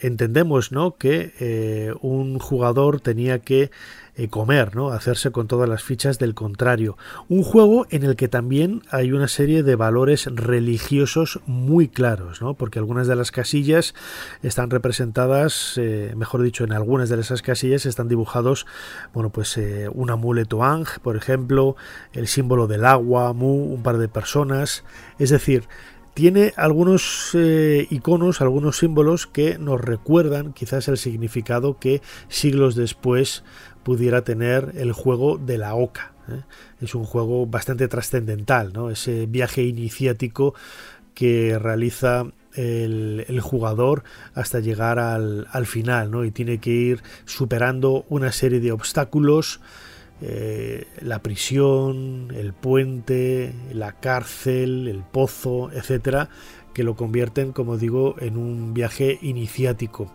entendemos 0.00 0.72
¿no? 0.72 0.96
que 0.96 1.34
eh, 1.40 1.92
un 2.00 2.38
jugador 2.38 3.00
tenía 3.00 3.40
que 3.40 3.70
eh, 4.16 4.28
comer, 4.28 4.76
¿no? 4.76 4.90
hacerse 4.90 5.32
con 5.32 5.48
todas 5.48 5.68
las 5.68 5.82
fichas 5.82 6.20
del 6.20 6.34
contrario. 6.34 6.96
Un 7.28 7.42
juego 7.42 7.88
en 7.90 8.04
el 8.04 8.14
que 8.14 8.28
también 8.28 8.82
hay 8.92 9.10
una 9.10 9.26
serie 9.26 9.64
de 9.64 9.74
valores 9.74 10.26
religiosos 10.32 11.40
muy 11.46 11.88
claros, 11.88 12.40
¿no? 12.40 12.54
porque 12.54 12.78
algunas 12.78 13.08
de 13.08 13.16
las 13.16 13.32
casillas 13.32 13.92
están 14.44 14.70
representadas, 14.70 15.74
eh, 15.78 16.14
mejor 16.16 16.42
dicho, 16.42 16.62
en 16.62 16.72
algunas 16.72 17.08
de 17.08 17.20
esas 17.20 17.42
casillas 17.42 17.86
están 17.86 18.06
dibujados, 18.06 18.66
bueno, 19.12 19.30
pues 19.30 19.56
eh, 19.56 19.88
un 19.92 20.10
amuleto 20.10 20.62
Ang, 20.62 20.86
por 21.02 21.16
ejemplo, 21.16 21.74
el 22.12 22.28
símbolo 22.28 22.68
del 22.68 22.84
agua, 22.84 23.32
Mu, 23.32 23.74
un 23.74 23.82
par 23.82 23.98
de 23.98 24.06
personas, 24.06 24.84
es 25.18 25.30
decir, 25.30 25.64
tiene 26.14 26.52
algunos 26.56 27.36
iconos, 27.90 28.40
algunos 28.40 28.78
símbolos 28.78 29.26
que 29.26 29.58
nos 29.58 29.80
recuerdan 29.80 30.52
quizás 30.52 30.86
el 30.86 30.96
significado 30.96 31.80
que 31.80 32.02
siglos 32.28 32.76
después 32.76 33.42
pudiera 33.84 34.24
tener 34.24 34.72
el 34.76 34.92
juego 34.92 35.38
de 35.38 35.58
la 35.58 35.74
Oca. 35.74 36.12
¿eh? 36.28 36.40
Es 36.80 36.94
un 36.94 37.04
juego 37.04 37.46
bastante 37.46 37.86
trascendental, 37.86 38.72
¿no? 38.72 38.90
ese 38.90 39.26
viaje 39.26 39.62
iniciático 39.62 40.54
que 41.14 41.58
realiza 41.58 42.26
el, 42.54 43.40
jugador 43.40 44.04
hasta 44.34 44.60
llegar 44.60 44.98
al, 44.98 45.66
final 45.66 46.10
¿no? 46.10 46.24
y 46.24 46.30
tiene 46.30 46.58
que 46.58 46.70
ir 46.70 47.02
superando 47.24 48.04
una 48.08 48.32
serie 48.32 48.60
de 48.60 48.72
obstáculos. 48.72 49.60
Eh, 50.20 50.86
la 51.02 51.20
prisión, 51.20 52.28
el 52.34 52.52
puente, 52.52 53.52
la 53.72 53.92
cárcel, 53.92 54.88
el 54.88 55.02
pozo, 55.02 55.70
etcétera, 55.72 56.30
que 56.72 56.84
lo 56.84 56.94
convierten, 56.94 57.52
como 57.52 57.76
digo, 57.76 58.14
en 58.20 58.36
un 58.36 58.74
viaje 58.74 59.18
iniciático. 59.22 60.10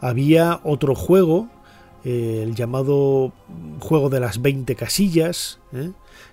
Había 0.00 0.60
otro 0.64 0.94
juego 0.94 1.48
eh, 2.08 2.44
el 2.44 2.54
llamado 2.54 3.32
juego 3.80 4.10
de 4.10 4.20
las 4.20 4.40
20 4.40 4.76
casillas, 4.76 5.58
¿eh? 5.72 5.90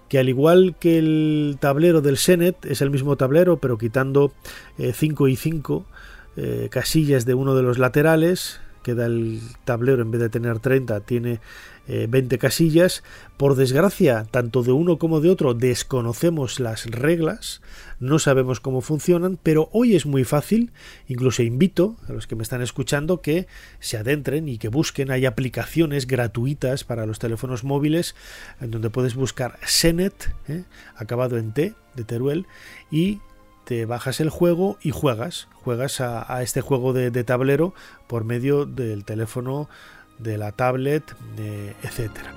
que 0.07 0.19
al 0.19 0.29
igual 0.29 0.75
que 0.79 0.99
el 0.99 1.57
tablero 1.59 1.99
del 2.01 2.17
Senet, 2.17 2.63
es 2.67 2.83
el 2.83 2.91
mismo 2.91 3.15
tablero, 3.15 3.57
pero 3.57 3.79
quitando 3.79 4.33
5 4.77 5.27
eh, 5.27 5.31
y 5.31 5.35
5 5.35 5.85
casillas 6.69 7.25
de 7.25 7.33
uno 7.33 7.55
de 7.55 7.63
los 7.63 7.79
laterales, 7.79 8.61
queda 8.83 9.07
el 9.07 9.41
tablero 9.65 10.03
en 10.03 10.11
vez 10.11 10.21
de 10.21 10.29
tener 10.29 10.59
30, 10.59 10.99
tiene 10.99 11.39
20 11.87 12.37
casillas. 12.37 13.03
Por 13.37 13.55
desgracia, 13.55 14.25
tanto 14.31 14.63
de 14.63 14.71
uno 14.71 14.97
como 14.97 15.19
de 15.19 15.29
otro 15.29 15.53
desconocemos 15.53 16.59
las 16.59 16.85
reglas, 16.85 17.61
no 17.99 18.19
sabemos 18.19 18.59
cómo 18.59 18.81
funcionan, 18.81 19.37
pero 19.41 19.69
hoy 19.71 19.95
es 19.95 20.05
muy 20.05 20.23
fácil, 20.23 20.71
incluso 21.07 21.43
invito 21.43 21.97
a 22.07 22.13
los 22.13 22.27
que 22.27 22.35
me 22.35 22.43
están 22.43 22.61
escuchando 22.61 23.21
que 23.21 23.47
se 23.79 23.97
adentren 23.97 24.47
y 24.47 24.57
que 24.57 24.69
busquen, 24.69 25.11
hay 25.11 25.25
aplicaciones 25.25 26.07
gratuitas 26.07 26.83
para 26.83 27.05
los 27.05 27.19
teléfonos 27.19 27.63
móviles 27.63 28.15
en 28.61 28.71
donde 28.71 28.89
puedes 28.89 29.15
buscar 29.15 29.59
Senet, 29.65 30.33
¿eh? 30.47 30.63
acabado 30.95 31.37
en 31.37 31.53
T, 31.53 31.73
de 31.95 32.03
Teruel, 32.03 32.45
y 32.91 33.19
te 33.65 33.85
bajas 33.85 34.19
el 34.19 34.29
juego 34.29 34.77
y 34.81 34.91
juegas, 34.91 35.47
juegas 35.53 36.01
a, 36.01 36.41
este 36.43 36.61
juego 36.61 36.93
de, 36.93 37.23
tablero 37.23 37.73
por 38.07 38.25
medio 38.25 38.65
del 38.65 39.05
teléfono, 39.05 39.69
de 40.19 40.37
la 40.37 40.51
tablet, 40.51 41.03
etcétera. 41.83 42.33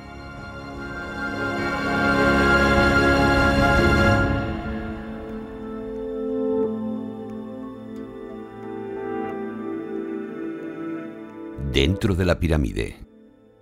Dentro 11.73 12.15
de 12.15 12.25
la 12.25 12.39
pirámide, 12.39 12.97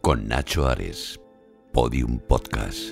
con 0.01 0.29
Nacho 0.29 0.69
Ares, 0.69 1.21
Podium 1.73 2.21
Podcast. 2.21 2.91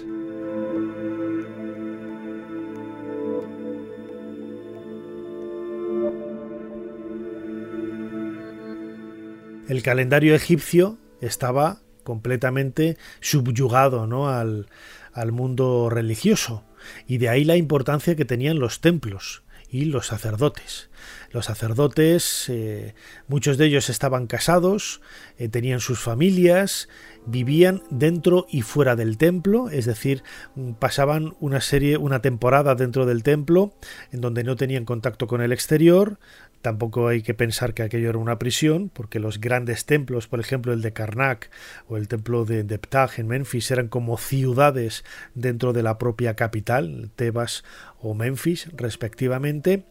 El 9.68 9.82
calendario 9.82 10.34
egipcio 10.34 10.98
estaba 11.22 11.80
completamente 12.04 12.98
subyugado 13.20 14.06
¿no? 14.06 14.28
al, 14.28 14.68
al 15.14 15.32
mundo 15.32 15.88
religioso, 15.88 16.64
y 17.06 17.18
de 17.18 17.28
ahí 17.28 17.44
la 17.44 17.56
importancia 17.56 18.16
que 18.16 18.24
tenían 18.24 18.58
los 18.58 18.80
templos 18.80 19.42
y 19.72 19.86
los 19.86 20.08
sacerdotes. 20.08 20.90
Los 21.30 21.46
sacerdotes, 21.46 22.44
eh, 22.50 22.94
muchos 23.26 23.56
de 23.56 23.64
ellos 23.64 23.88
estaban 23.88 24.26
casados, 24.26 25.00
eh, 25.38 25.48
tenían 25.48 25.80
sus 25.80 25.98
familias, 25.98 26.90
vivían 27.24 27.82
dentro 27.88 28.46
y 28.50 28.60
fuera 28.60 28.96
del 28.96 29.16
templo, 29.16 29.70
es 29.70 29.86
decir, 29.86 30.22
mm, 30.56 30.72
pasaban 30.72 31.34
una 31.40 31.62
serie, 31.62 31.96
una 31.96 32.20
temporada 32.20 32.74
dentro 32.74 33.06
del 33.06 33.22
templo, 33.22 33.72
en 34.10 34.20
donde 34.20 34.44
no 34.44 34.56
tenían 34.56 34.84
contacto 34.84 35.26
con 35.26 35.40
el 35.40 35.52
exterior, 35.52 36.18
Tampoco 36.62 37.08
hay 37.08 37.22
que 37.22 37.34
pensar 37.34 37.74
que 37.74 37.82
aquello 37.82 38.08
era 38.08 38.18
una 38.18 38.38
prisión, 38.38 38.88
porque 38.92 39.18
los 39.18 39.40
grandes 39.40 39.84
templos, 39.84 40.28
por 40.28 40.40
ejemplo 40.40 40.72
el 40.72 40.80
de 40.80 40.92
Karnak 40.92 41.50
o 41.88 41.96
el 41.96 42.08
templo 42.08 42.44
de, 42.44 42.62
de 42.62 42.78
Ptah 42.78 43.10
en 43.16 43.26
Memphis, 43.26 43.70
eran 43.72 43.88
como 43.88 44.16
ciudades 44.16 45.04
dentro 45.34 45.72
de 45.72 45.82
la 45.82 45.98
propia 45.98 46.34
capital, 46.34 47.10
Tebas 47.16 47.64
o 48.02 48.14
Memphis, 48.14 48.68
respectivamente. 48.74 49.84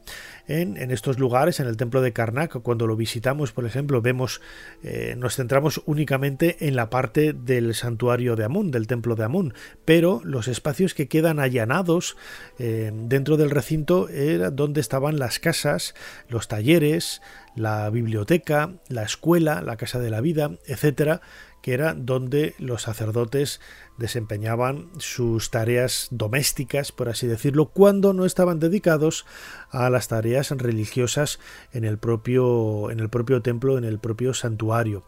En, 0.47 0.91
estos 0.91 1.17
lugares, 1.17 1.61
en 1.61 1.67
el 1.67 1.77
templo 1.77 2.01
de 2.01 2.11
Karnak, 2.11 2.61
cuando 2.61 2.85
lo 2.85 2.97
visitamos, 2.97 3.53
por 3.53 3.65
ejemplo, 3.65 4.01
vemos, 4.01 4.41
eh, 4.83 5.15
nos 5.17 5.37
centramos 5.37 5.81
únicamente 5.85 6.67
en 6.67 6.75
la 6.75 6.89
parte 6.89 7.31
del 7.31 7.73
santuario 7.73 8.35
de 8.35 8.43
Amón, 8.43 8.69
del 8.69 8.87
templo 8.87 9.15
de 9.15 9.23
Amón, 9.23 9.53
pero 9.85 10.19
los 10.25 10.49
espacios 10.49 10.93
que 10.93 11.07
quedan 11.07 11.39
allanados 11.39 12.17
eh, 12.59 12.91
dentro 12.93 13.37
del 13.37 13.49
recinto 13.49 14.09
era 14.09 14.51
donde 14.51 14.81
estaban 14.81 15.19
las 15.19 15.39
casas, 15.39 15.95
los 16.27 16.49
talleres, 16.49 17.21
la 17.55 17.89
biblioteca, 17.89 18.73
la 18.89 19.03
escuela, 19.03 19.61
la 19.61 19.77
casa 19.77 19.99
de 19.99 20.09
la 20.09 20.21
vida, 20.21 20.51
etcétera, 20.67 21.21
que 21.61 21.73
era 21.73 21.93
donde 21.93 22.55
los 22.57 22.83
sacerdotes 22.83 23.61
desempeñaban 23.97 24.89
sus 24.97 25.51
tareas 25.51 26.07
domésticas, 26.11 26.91
por 26.91 27.09
así 27.09 27.27
decirlo, 27.27 27.67
cuando 27.67 28.13
no 28.13 28.25
estaban 28.25 28.59
dedicados 28.59 29.25
a 29.69 29.89
las 29.89 30.07
tareas 30.07 30.51
religiosas 30.51 31.39
en 31.71 31.85
el 31.85 31.97
propio, 31.97 32.89
en 32.89 32.99
el 32.99 33.09
propio 33.09 33.41
templo, 33.41 33.77
en 33.77 33.83
el 33.83 33.99
propio 33.99 34.33
santuario. 34.33 35.03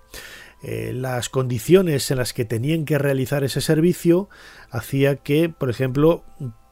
Eh, 0.61 0.93
las 0.93 1.27
condiciones 1.27 2.09
en 2.09 2.17
las 2.17 2.33
que 2.33 2.45
tenían 2.45 2.85
que 2.85 2.97
realizar 2.97 3.43
ese 3.43 3.59
servicio 3.59 4.29
hacía 4.69 5.17
que, 5.17 5.49
por 5.49 5.69
ejemplo, 5.69 6.23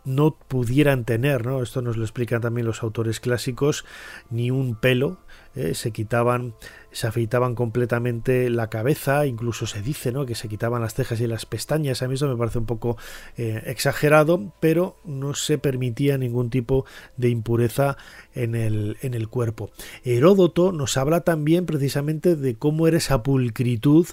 no 0.05 0.35
pudieran 0.47 1.05
tener, 1.05 1.45
¿no? 1.45 1.61
esto 1.61 1.81
nos 1.81 1.97
lo 1.97 2.03
explican 2.03 2.41
también 2.41 2.65
los 2.65 2.83
autores 2.83 3.19
clásicos, 3.19 3.85
ni 4.29 4.49
un 4.49 4.75
pelo, 4.75 5.19
¿eh? 5.55 5.75
se 5.75 5.91
quitaban 5.91 6.55
se 6.91 7.07
afeitaban 7.07 7.55
completamente 7.55 8.49
la 8.49 8.69
cabeza, 8.69 9.25
incluso 9.25 9.65
se 9.65 9.81
dice 9.81 10.11
¿no? 10.11 10.25
que 10.25 10.35
se 10.35 10.49
quitaban 10.49 10.81
las 10.81 10.93
cejas 10.93 11.19
y 11.21 11.27
las 11.27 11.45
pestañas, 11.45 12.01
a 12.01 12.07
mí 12.07 12.15
eso 12.15 12.27
me 12.27 12.35
parece 12.35 12.59
un 12.59 12.65
poco 12.65 12.97
eh, 13.37 13.61
exagerado, 13.65 14.53
pero 14.59 14.97
no 15.03 15.33
se 15.33 15.57
permitía 15.57 16.17
ningún 16.17 16.49
tipo 16.49 16.85
de 17.17 17.29
impureza 17.29 17.97
en 18.33 18.55
el, 18.55 18.97
en 19.01 19.13
el 19.13 19.27
cuerpo. 19.29 19.71
Heródoto 20.03 20.71
nos 20.71 20.97
habla 20.97 21.21
también 21.21 21.65
precisamente 21.65 22.35
de 22.35 22.55
cómo 22.55 22.87
era 22.87 22.97
esa 22.97 23.23
pulcritud 23.23 24.07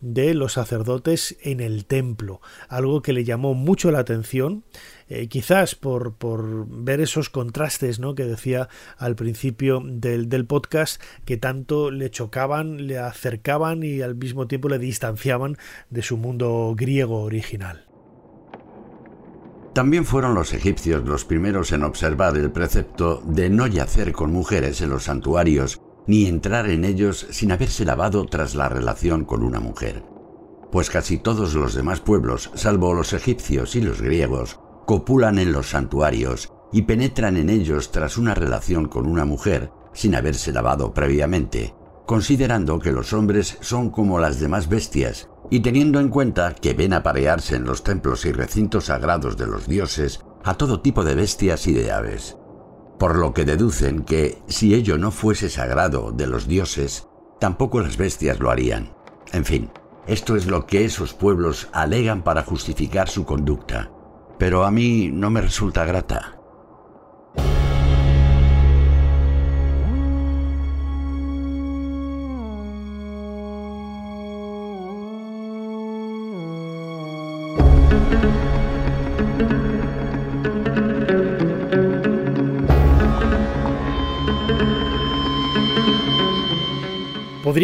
de 0.00 0.34
los 0.34 0.54
sacerdotes 0.54 1.36
en 1.42 1.60
el 1.60 1.86
templo, 1.86 2.40
algo 2.68 3.02
que 3.02 3.12
le 3.12 3.24
llamó 3.24 3.54
mucho 3.54 3.90
la 3.90 4.00
atención, 4.00 4.64
eh, 5.08 5.28
quizás 5.28 5.74
por, 5.74 6.14
por, 6.14 6.66
ver 6.68 7.00
esos 7.00 7.30
contrastes 7.30 7.98
¿no? 7.98 8.14
que 8.14 8.24
decía 8.24 8.68
al 8.98 9.16
principio 9.16 9.82
del, 9.84 10.28
del 10.28 10.46
podcast, 10.46 11.00
que 11.24 11.36
tanto 11.36 11.90
le 11.90 12.10
chocaban, 12.10 12.86
le 12.86 12.98
acercaban 12.98 13.82
y 13.82 14.02
al 14.02 14.16
mismo 14.16 14.46
tiempo 14.46 14.68
le 14.68 14.78
distanciaban 14.78 15.56
de 15.90 16.02
su 16.02 16.16
mundo 16.16 16.74
griego 16.76 17.22
original. 17.22 17.86
También 19.76 20.06
fueron 20.06 20.34
los 20.34 20.54
egipcios 20.54 21.04
los 21.04 21.26
primeros 21.26 21.70
en 21.72 21.82
observar 21.82 22.36
el 22.38 22.50
precepto 22.50 23.22
de 23.26 23.50
no 23.50 23.66
yacer 23.66 24.12
con 24.12 24.32
mujeres 24.32 24.80
en 24.80 24.88
los 24.88 25.04
santuarios 25.04 25.82
ni 26.06 26.26
entrar 26.26 26.68
en 26.68 26.84
ellos 26.84 27.26
sin 27.30 27.52
haberse 27.52 27.84
lavado 27.84 28.26
tras 28.26 28.54
la 28.54 28.68
relación 28.68 29.24
con 29.24 29.42
una 29.42 29.60
mujer. 29.60 30.04
Pues 30.70 30.90
casi 30.90 31.18
todos 31.18 31.54
los 31.54 31.74
demás 31.74 32.00
pueblos, 32.00 32.50
salvo 32.54 32.94
los 32.94 33.12
egipcios 33.12 33.76
y 33.76 33.80
los 33.80 34.00
griegos, 34.00 34.60
copulan 34.86 35.38
en 35.38 35.52
los 35.52 35.70
santuarios 35.70 36.52
y 36.72 36.82
penetran 36.82 37.36
en 37.36 37.50
ellos 37.50 37.90
tras 37.90 38.18
una 38.18 38.34
relación 38.34 38.86
con 38.88 39.06
una 39.06 39.24
mujer 39.24 39.70
sin 39.92 40.14
haberse 40.14 40.52
lavado 40.52 40.92
previamente, 40.92 41.74
considerando 42.06 42.78
que 42.78 42.92
los 42.92 43.12
hombres 43.12 43.58
son 43.60 43.90
como 43.90 44.18
las 44.18 44.38
demás 44.38 44.68
bestias 44.68 45.28
y 45.50 45.60
teniendo 45.60 46.00
en 46.00 46.08
cuenta 46.08 46.54
que 46.54 46.74
ven 46.74 46.92
aparearse 46.92 47.56
en 47.56 47.64
los 47.64 47.82
templos 47.82 48.24
y 48.26 48.32
recintos 48.32 48.86
sagrados 48.86 49.36
de 49.36 49.46
los 49.46 49.66
dioses 49.66 50.20
a 50.44 50.54
todo 50.54 50.80
tipo 50.80 51.04
de 51.04 51.14
bestias 51.14 51.66
y 51.66 51.72
de 51.72 51.90
aves, 51.90 52.36
por 52.98 53.16
lo 53.16 53.34
que 53.34 53.44
deducen 53.44 54.02
que 54.02 54.38
si 54.46 54.74
ello 54.74 54.98
no 54.98 55.10
fuese 55.10 55.50
sagrado 55.50 56.12
de 56.12 56.26
los 56.26 56.48
dioses, 56.48 57.06
tampoco 57.38 57.80
las 57.80 57.96
bestias 57.96 58.40
lo 58.40 58.50
harían. 58.50 58.94
En 59.32 59.44
fin, 59.44 59.70
esto 60.06 60.36
es 60.36 60.46
lo 60.46 60.66
que 60.66 60.84
esos 60.84 61.14
pueblos 61.14 61.68
alegan 61.72 62.22
para 62.22 62.42
justificar 62.42 63.08
su 63.08 63.24
conducta, 63.24 63.90
pero 64.38 64.64
a 64.64 64.70
mí 64.70 65.10
no 65.12 65.30
me 65.30 65.40
resulta 65.40 65.84
grata. 65.84 66.35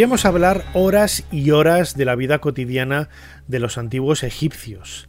Podríamos 0.02 0.24
hablar 0.24 0.64
horas 0.74 1.22
y 1.30 1.52
horas 1.52 1.96
de 1.96 2.04
la 2.04 2.16
vida 2.16 2.40
cotidiana 2.40 3.08
de 3.46 3.60
los 3.60 3.78
antiguos 3.78 4.24
egipcios. 4.24 5.06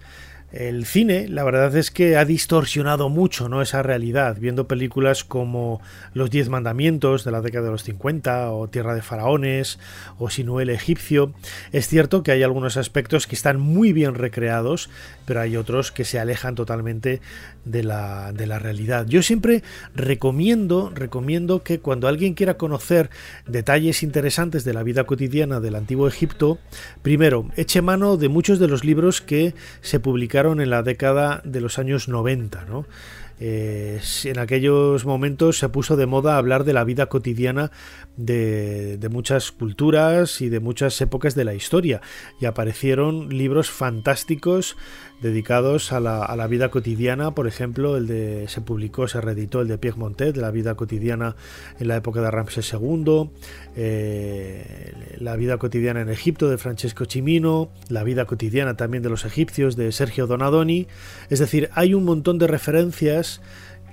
El 0.52 0.86
cine, 0.86 1.28
la 1.28 1.44
verdad 1.44 1.76
es 1.76 1.90
que 1.90 2.16
ha 2.16 2.26
distorsionado 2.26 3.10
mucho 3.10 3.50
¿no? 3.50 3.64
esa 3.64 3.82
realidad, 3.82 4.38
viendo 4.40 4.68
películas 4.68 5.24
como 5.24 5.82
Los 6.14 6.30
Diez 6.30 6.48
Mandamientos 6.48 7.24
de 7.24 7.32
la 7.32 7.42
década 7.42 7.66
de 7.66 7.72
los 7.72 7.82
50, 7.82 8.52
o 8.52 8.68
Tierra 8.68 8.94
de 8.94 9.02
Faraones, 9.02 9.80
o 10.20 10.30
Sinuel 10.30 10.70
Egipcio. 10.70 11.34
Es 11.72 11.88
cierto 11.88 12.22
que 12.22 12.32
hay 12.32 12.44
algunos 12.44 12.78
aspectos 12.78 13.26
que 13.26 13.34
están 13.34 13.60
muy 13.60 13.94
bien 13.94 14.14
recreados, 14.14 14.92
pero 15.26 15.42
hay 15.42 15.58
otros 15.58 15.92
que 15.92 16.06
se 16.06 16.20
alejan 16.20 16.54
totalmente 16.54 17.20
de 17.66 17.84
la, 17.84 18.32
de 18.34 18.48
la 18.48 18.60
realidad. 18.60 19.06
Yo 19.08 19.22
siempre 19.22 19.64
recomiendo, 19.96 20.92
recomiendo 20.94 21.64
que 21.64 21.80
cuando 21.80 22.08
alguien 22.08 22.34
quiera 22.34 22.58
conocer 22.58 23.10
detalles 23.48 24.04
interesantes 24.04 24.64
de 24.64 24.74
la 24.74 24.84
vida 24.84 25.06
cotidiana 25.06 25.60
del 25.60 25.76
antiguo 25.76 26.08
Egipto, 26.08 26.60
primero 27.02 27.50
eche 27.56 27.82
mano 27.82 28.18
de 28.18 28.30
muchos 28.30 28.60
de 28.60 28.68
los 28.68 28.84
libros 28.84 29.22
que 29.22 29.54
se 29.82 30.00
publicaron 30.00 30.62
en 30.62 30.70
la 30.70 30.84
década 30.84 31.42
de 31.46 31.62
los 31.62 31.80
años 31.80 32.08
90. 32.08 32.66
¿no? 32.66 32.86
Eh, 33.40 34.00
en 34.26 34.40
aquellos 34.40 35.06
momentos 35.06 35.58
se 35.58 35.68
puso 35.68 35.98
de 35.98 36.06
moda 36.06 36.38
hablar 36.38 36.64
de 36.64 36.72
la 36.72 36.84
vida 36.84 37.08
cotidiana 37.08 37.72
de, 38.16 38.98
muchas 39.12 39.52
culturas 39.52 40.40
y 40.40 40.50
de 40.50 40.60
muchas 40.60 41.02
épocas 41.02 41.36
de 41.36 41.44
la 41.44 41.54
historia 41.54 42.00
y 42.40 42.46
aparecieron 42.46 43.30
libros 43.30 43.70
fantásticos 43.70 44.78
dedicados 45.24 45.94
a 45.94 46.02
la, 46.02 46.48
vida 46.48 46.70
cotidiana, 46.70 47.34
por 47.34 47.48
ejemplo, 47.48 47.96
el 47.96 48.08
de 48.08 48.46
se 48.50 48.60
publicó, 48.60 49.08
se 49.08 49.22
reeditó 49.22 49.62
el 49.62 49.70
de 49.70 49.78
Pierre 49.78 49.98
Montet, 49.98 50.36
de 50.36 50.42
la 50.42 50.52
vida 50.52 50.76
cotidiana 50.76 51.38
en 51.80 51.88
la 51.88 51.96
época 51.96 52.22
de 52.22 52.30
Ramsés 52.30 52.74
II, 52.74 53.30
eh, 53.78 54.94
la 55.18 55.38
vida 55.38 55.58
cotidiana 55.58 56.02
en 56.02 56.10
Egipto 56.10 56.50
de 56.50 56.58
Francesco 56.58 57.06
Cimino, 57.06 57.70
la 57.88 58.04
vida 58.04 58.26
cotidiana 58.26 58.76
también 58.76 59.02
de 59.02 59.10
los 59.10 59.24
egipcios 59.24 59.78
de 59.78 59.94
Sergio 59.94 60.28
Donadoni, 60.28 60.88
es 61.30 61.40
decir, 61.40 61.70
hay 61.74 61.94
un 61.94 62.04
montón 62.04 62.38
de 62.38 62.48
referencias 62.48 63.42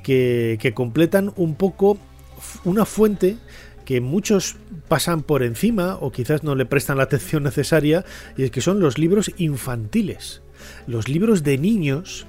que, 0.03 0.59
que 0.61 0.75
completan 0.75 1.33
un 1.37 1.55
poco 1.55 1.97
una 2.65 2.85
fuente 2.85 3.37
que 3.85 4.01
muchos 4.01 4.57
pasan 4.89 5.23
por 5.23 5.45
encima 5.45 5.97
o 6.01 6.11
quizás 6.11 6.43
no 6.43 6.57
le 6.57 6.67
prestan 6.67 6.97
la 6.97 7.05
atención 7.05 7.45
necesaria 7.45 8.05
y 8.37 8.43
es 8.43 8.51
que 8.51 8.61
son 8.61 8.81
los 8.81 8.99
libros 8.99 9.31
infantiles. 9.37 10.43
Los 10.87 11.09
libros 11.09 11.43
de 11.43 11.59
niños 11.59 12.27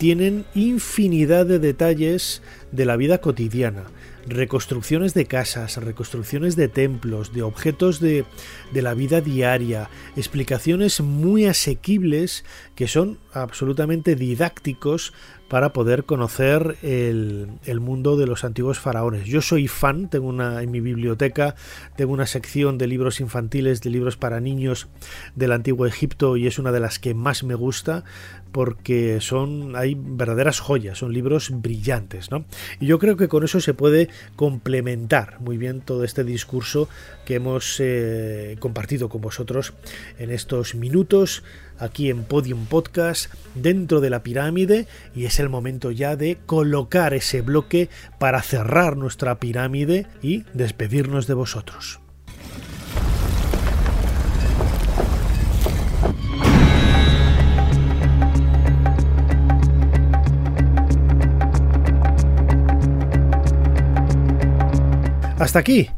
tienen 0.00 0.46
infinidad 0.54 1.44
de 1.44 1.58
detalles 1.58 2.42
de 2.72 2.86
la 2.86 2.96
vida 2.96 3.18
cotidiana. 3.18 3.84
Reconstrucciones 4.26 5.12
de 5.12 5.26
casas, 5.26 5.76
reconstrucciones 5.76 6.56
de 6.56 6.68
templos, 6.68 7.34
de 7.34 7.42
objetos 7.42 8.00
de, 8.00 8.24
de, 8.72 8.82
la 8.82 8.94
vida 8.94 9.20
diaria, 9.20 9.90
explicaciones 10.16 11.00
muy 11.02 11.44
asequibles 11.44 12.44
que 12.74 12.88
son 12.88 13.18
absolutamente 13.32 14.16
didácticos 14.16 15.12
para 15.50 15.72
poder 15.72 16.04
conocer 16.04 16.76
el, 16.82 17.80
mundo 17.80 18.16
de 18.16 18.28
los 18.28 18.44
antiguos 18.44 18.78
faraones. 18.78 19.26
Yo 19.26 19.42
soy 19.42 19.66
fan, 19.66 20.08
tengo 20.08 20.28
una 20.28 20.62
en 20.62 20.70
mi 20.70 20.78
biblioteca, 20.78 21.56
tengo 21.96 22.12
una 22.12 22.26
sección 22.26 22.78
de 22.78 22.86
libros 22.86 23.20
infantiles, 23.20 23.80
de 23.80 23.90
libros 23.90 24.16
para 24.16 24.38
niños 24.38 24.86
del 25.34 25.50
antiguo 25.50 25.86
Egipto 25.86 26.36
y 26.36 26.46
es 26.46 26.60
una 26.60 26.70
de 26.70 26.78
las 26.78 27.00
que 27.00 27.14
más 27.14 27.42
me 27.42 27.56
gusta 27.56 28.04
porque 28.52 29.20
son 29.20 29.74
hay 29.74 29.96
verdaderas 29.98 30.60
joyas, 30.60 30.98
son 30.98 31.12
libros 31.12 31.50
brillantes, 31.52 32.30
¿no? 32.30 32.44
Y 32.78 32.86
yo 32.86 33.00
creo 33.00 33.16
que 33.16 33.26
con 33.26 33.42
eso 33.42 33.60
se 33.60 33.74
puede 33.74 34.08
complementar 34.36 35.40
muy 35.40 35.56
bien 35.56 35.80
todo 35.80 36.04
este 36.04 36.22
discurso 36.22 36.88
que 37.24 37.36
hemos 37.36 37.76
eh, 37.80 38.56
compartido 38.60 39.08
con 39.08 39.20
vosotros 39.20 39.74
en 40.18 40.30
estos 40.30 40.76
minutos 40.76 41.42
aquí 41.80 42.10
en 42.10 42.24
Podium 42.24 42.66
Podcast 42.66 43.32
dentro 43.54 44.00
de 44.00 44.10
la 44.10 44.22
pirámide 44.22 44.86
y 45.14 45.24
es 45.24 45.40
el 45.40 45.48
momento 45.48 45.90
ya 45.90 46.16
de 46.16 46.38
colocar 46.46 47.14
ese 47.14 47.40
bloque 47.40 47.88
para 48.18 48.42
cerrar 48.42 48.96
nuestra 48.96 49.40
pirámide 49.40 50.06
y 50.22 50.44
despedirnos 50.54 51.26
de 51.26 51.34
vosotros. 51.34 52.00
Hasta 65.38 65.58
aquí 65.58 65.88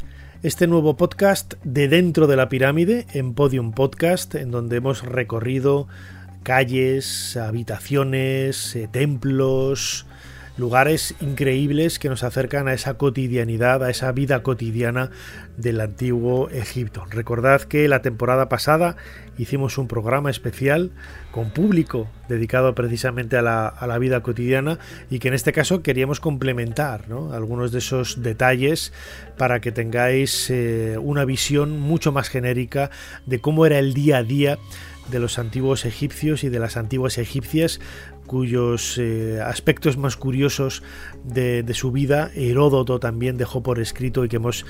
este 0.43 0.67
nuevo 0.67 0.97
podcast 0.97 1.55
de 1.63 1.87
Dentro 1.87 2.27
de 2.27 2.35
la 2.37 2.49
Pirámide 2.49 3.07
en 3.13 3.33
Podium 3.33 3.71
Podcast, 3.73 4.35
en 4.35 4.51
donde 4.51 4.79
hemos 4.79 5.03
recorrido 5.05 5.87
calles, 6.43 7.37
habitaciones, 7.37 8.75
eh, 8.75 8.89
templos, 8.91 10.05
lugares 10.57 11.15
increíbles 11.21 11.99
que 11.99 12.09
nos 12.09 12.23
acercan 12.23 12.69
a 12.69 12.75
esa 12.75 12.95
cotidianidad, 12.95 13.83
a 13.83 13.91
esa 13.91 14.13
vida 14.13 14.43
cotidiana 14.43 15.11
del 15.57 15.81
antiguo 15.81 16.49
Egipto. 16.51 17.05
Recordad 17.11 17.63
que 17.63 17.89
la 17.89 18.03
temporada 18.03 18.49
pasada 18.49 18.97
hicimos 19.39 19.79
un 19.79 19.89
programa 19.89 20.31
especial 20.31 20.91
con 21.31 21.51
público 21.51 22.09
dedicado 22.29 22.75
precisamente 22.75 23.37
a 23.37 23.43
la, 23.43 23.99
vida 23.99 24.23
cotidiana 24.23 24.79
y 25.11 25.19
que 25.19 25.29
en 25.29 25.35
este 25.35 25.53
caso 25.53 25.83
queríamos 25.83 26.21
complementar 26.21 27.07
algunos 27.33 27.73
de 27.73 27.79
esos 27.79 28.23
detalles 28.23 28.93
para 29.39 29.61
que 29.61 29.73
tengáis 29.73 30.51
eh, 30.51 30.99
una 31.01 31.25
visión 31.25 31.81
mucho 31.81 32.13
más 32.13 32.29
genérica 32.29 32.91
de 33.27 33.41
cómo 33.41 33.65
era 33.65 33.79
el 33.79 33.95
día 33.95 34.19
a 34.19 34.23
día 34.23 34.59
de 35.11 35.19
los 35.19 35.39
antiguos 35.39 35.85
egipcios 35.85 36.45
y 36.45 36.49
de 36.49 36.59
las 36.59 36.77
antiguas 36.77 37.19
egipcias 37.19 37.81
cuyos 38.33 38.97
eh, 38.97 39.43
aspectos 39.45 39.99
más 39.99 40.17
curiosos 40.17 40.83
de, 41.23 41.71
su 41.75 41.93
vida 41.93 42.31
Heródoto 42.35 42.99
también 42.99 43.37
dejó 43.37 43.63
por 43.63 43.79
escrito 43.79 44.25
y 44.25 44.31
que 44.31 44.37
hemos 44.37 44.65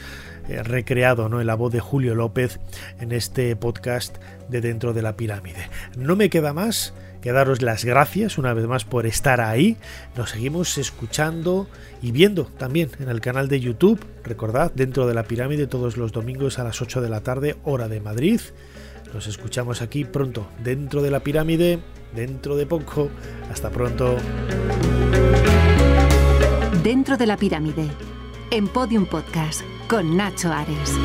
eh, 0.49 0.65
recreado 0.65 1.29
¿no? 1.29 1.41
en 1.41 1.47
la 1.47 1.55
voz 1.55 1.73
de 1.73 1.79
Julio 1.79 2.17
López 2.17 2.59
en 2.99 3.13
este 3.13 3.55
podcast 3.55 4.19
de 4.49 4.63
Dentro 4.63 4.93
de 4.93 5.03
la 5.03 5.15
Pirámide. 5.15 5.71
No 5.97 6.17
me 6.17 6.29
queda 6.29 6.53
más 6.53 6.93
que 7.21 7.31
daros 7.31 7.63
las 7.63 7.85
gracias 7.85 8.37
una 8.37 8.53
vez 8.53 8.67
más 8.67 8.85
por 8.85 9.07
estar 9.07 9.41
ahí. 9.41 9.77
Nos 10.17 10.31
seguimos 10.31 10.77
escuchando 10.77 11.69
y 12.03 12.11
viendo 12.11 12.47
también 12.47 12.91
en 12.99 13.11
el 13.11 13.21
canal 13.21 13.47
de 13.47 13.61
YouTube. 13.61 14.05
Recordad, 14.25 14.73
Dentro 14.75 15.07
de 15.07 15.15
la 15.15 15.23
Pirámide 15.23 15.69
todos 15.69 15.97
los 15.97 16.11
domingos 16.11 16.59
a 16.59 16.65
las 16.65 16.83
8 16.83 17.01
de 17.01 17.11
la 17.11 17.21
tarde, 17.21 17.55
hora 17.63 17.87
de 17.87 18.01
Madrid. 18.01 18.41
Nos 19.15 19.29
escuchamos 19.29 19.83
aquí 19.83 20.05
pronto, 20.05 20.49
dentro 20.65 21.01
de 21.01 21.11
la 21.13 21.21
pirámide, 21.21 21.79
dentro 22.15 22.57
de 22.57 22.67
poco. 22.67 23.11
Hasta 23.51 23.71
pronto. 23.71 24.17
Dentro 26.83 27.17
de 27.17 27.27
la 27.27 27.37
pirámide, 27.37 27.89
en 28.51 28.69
Podium 28.69 29.07
Podcast, 29.07 29.63
con 29.89 30.17
Nacho 30.17 30.53
Ares. 30.53 30.99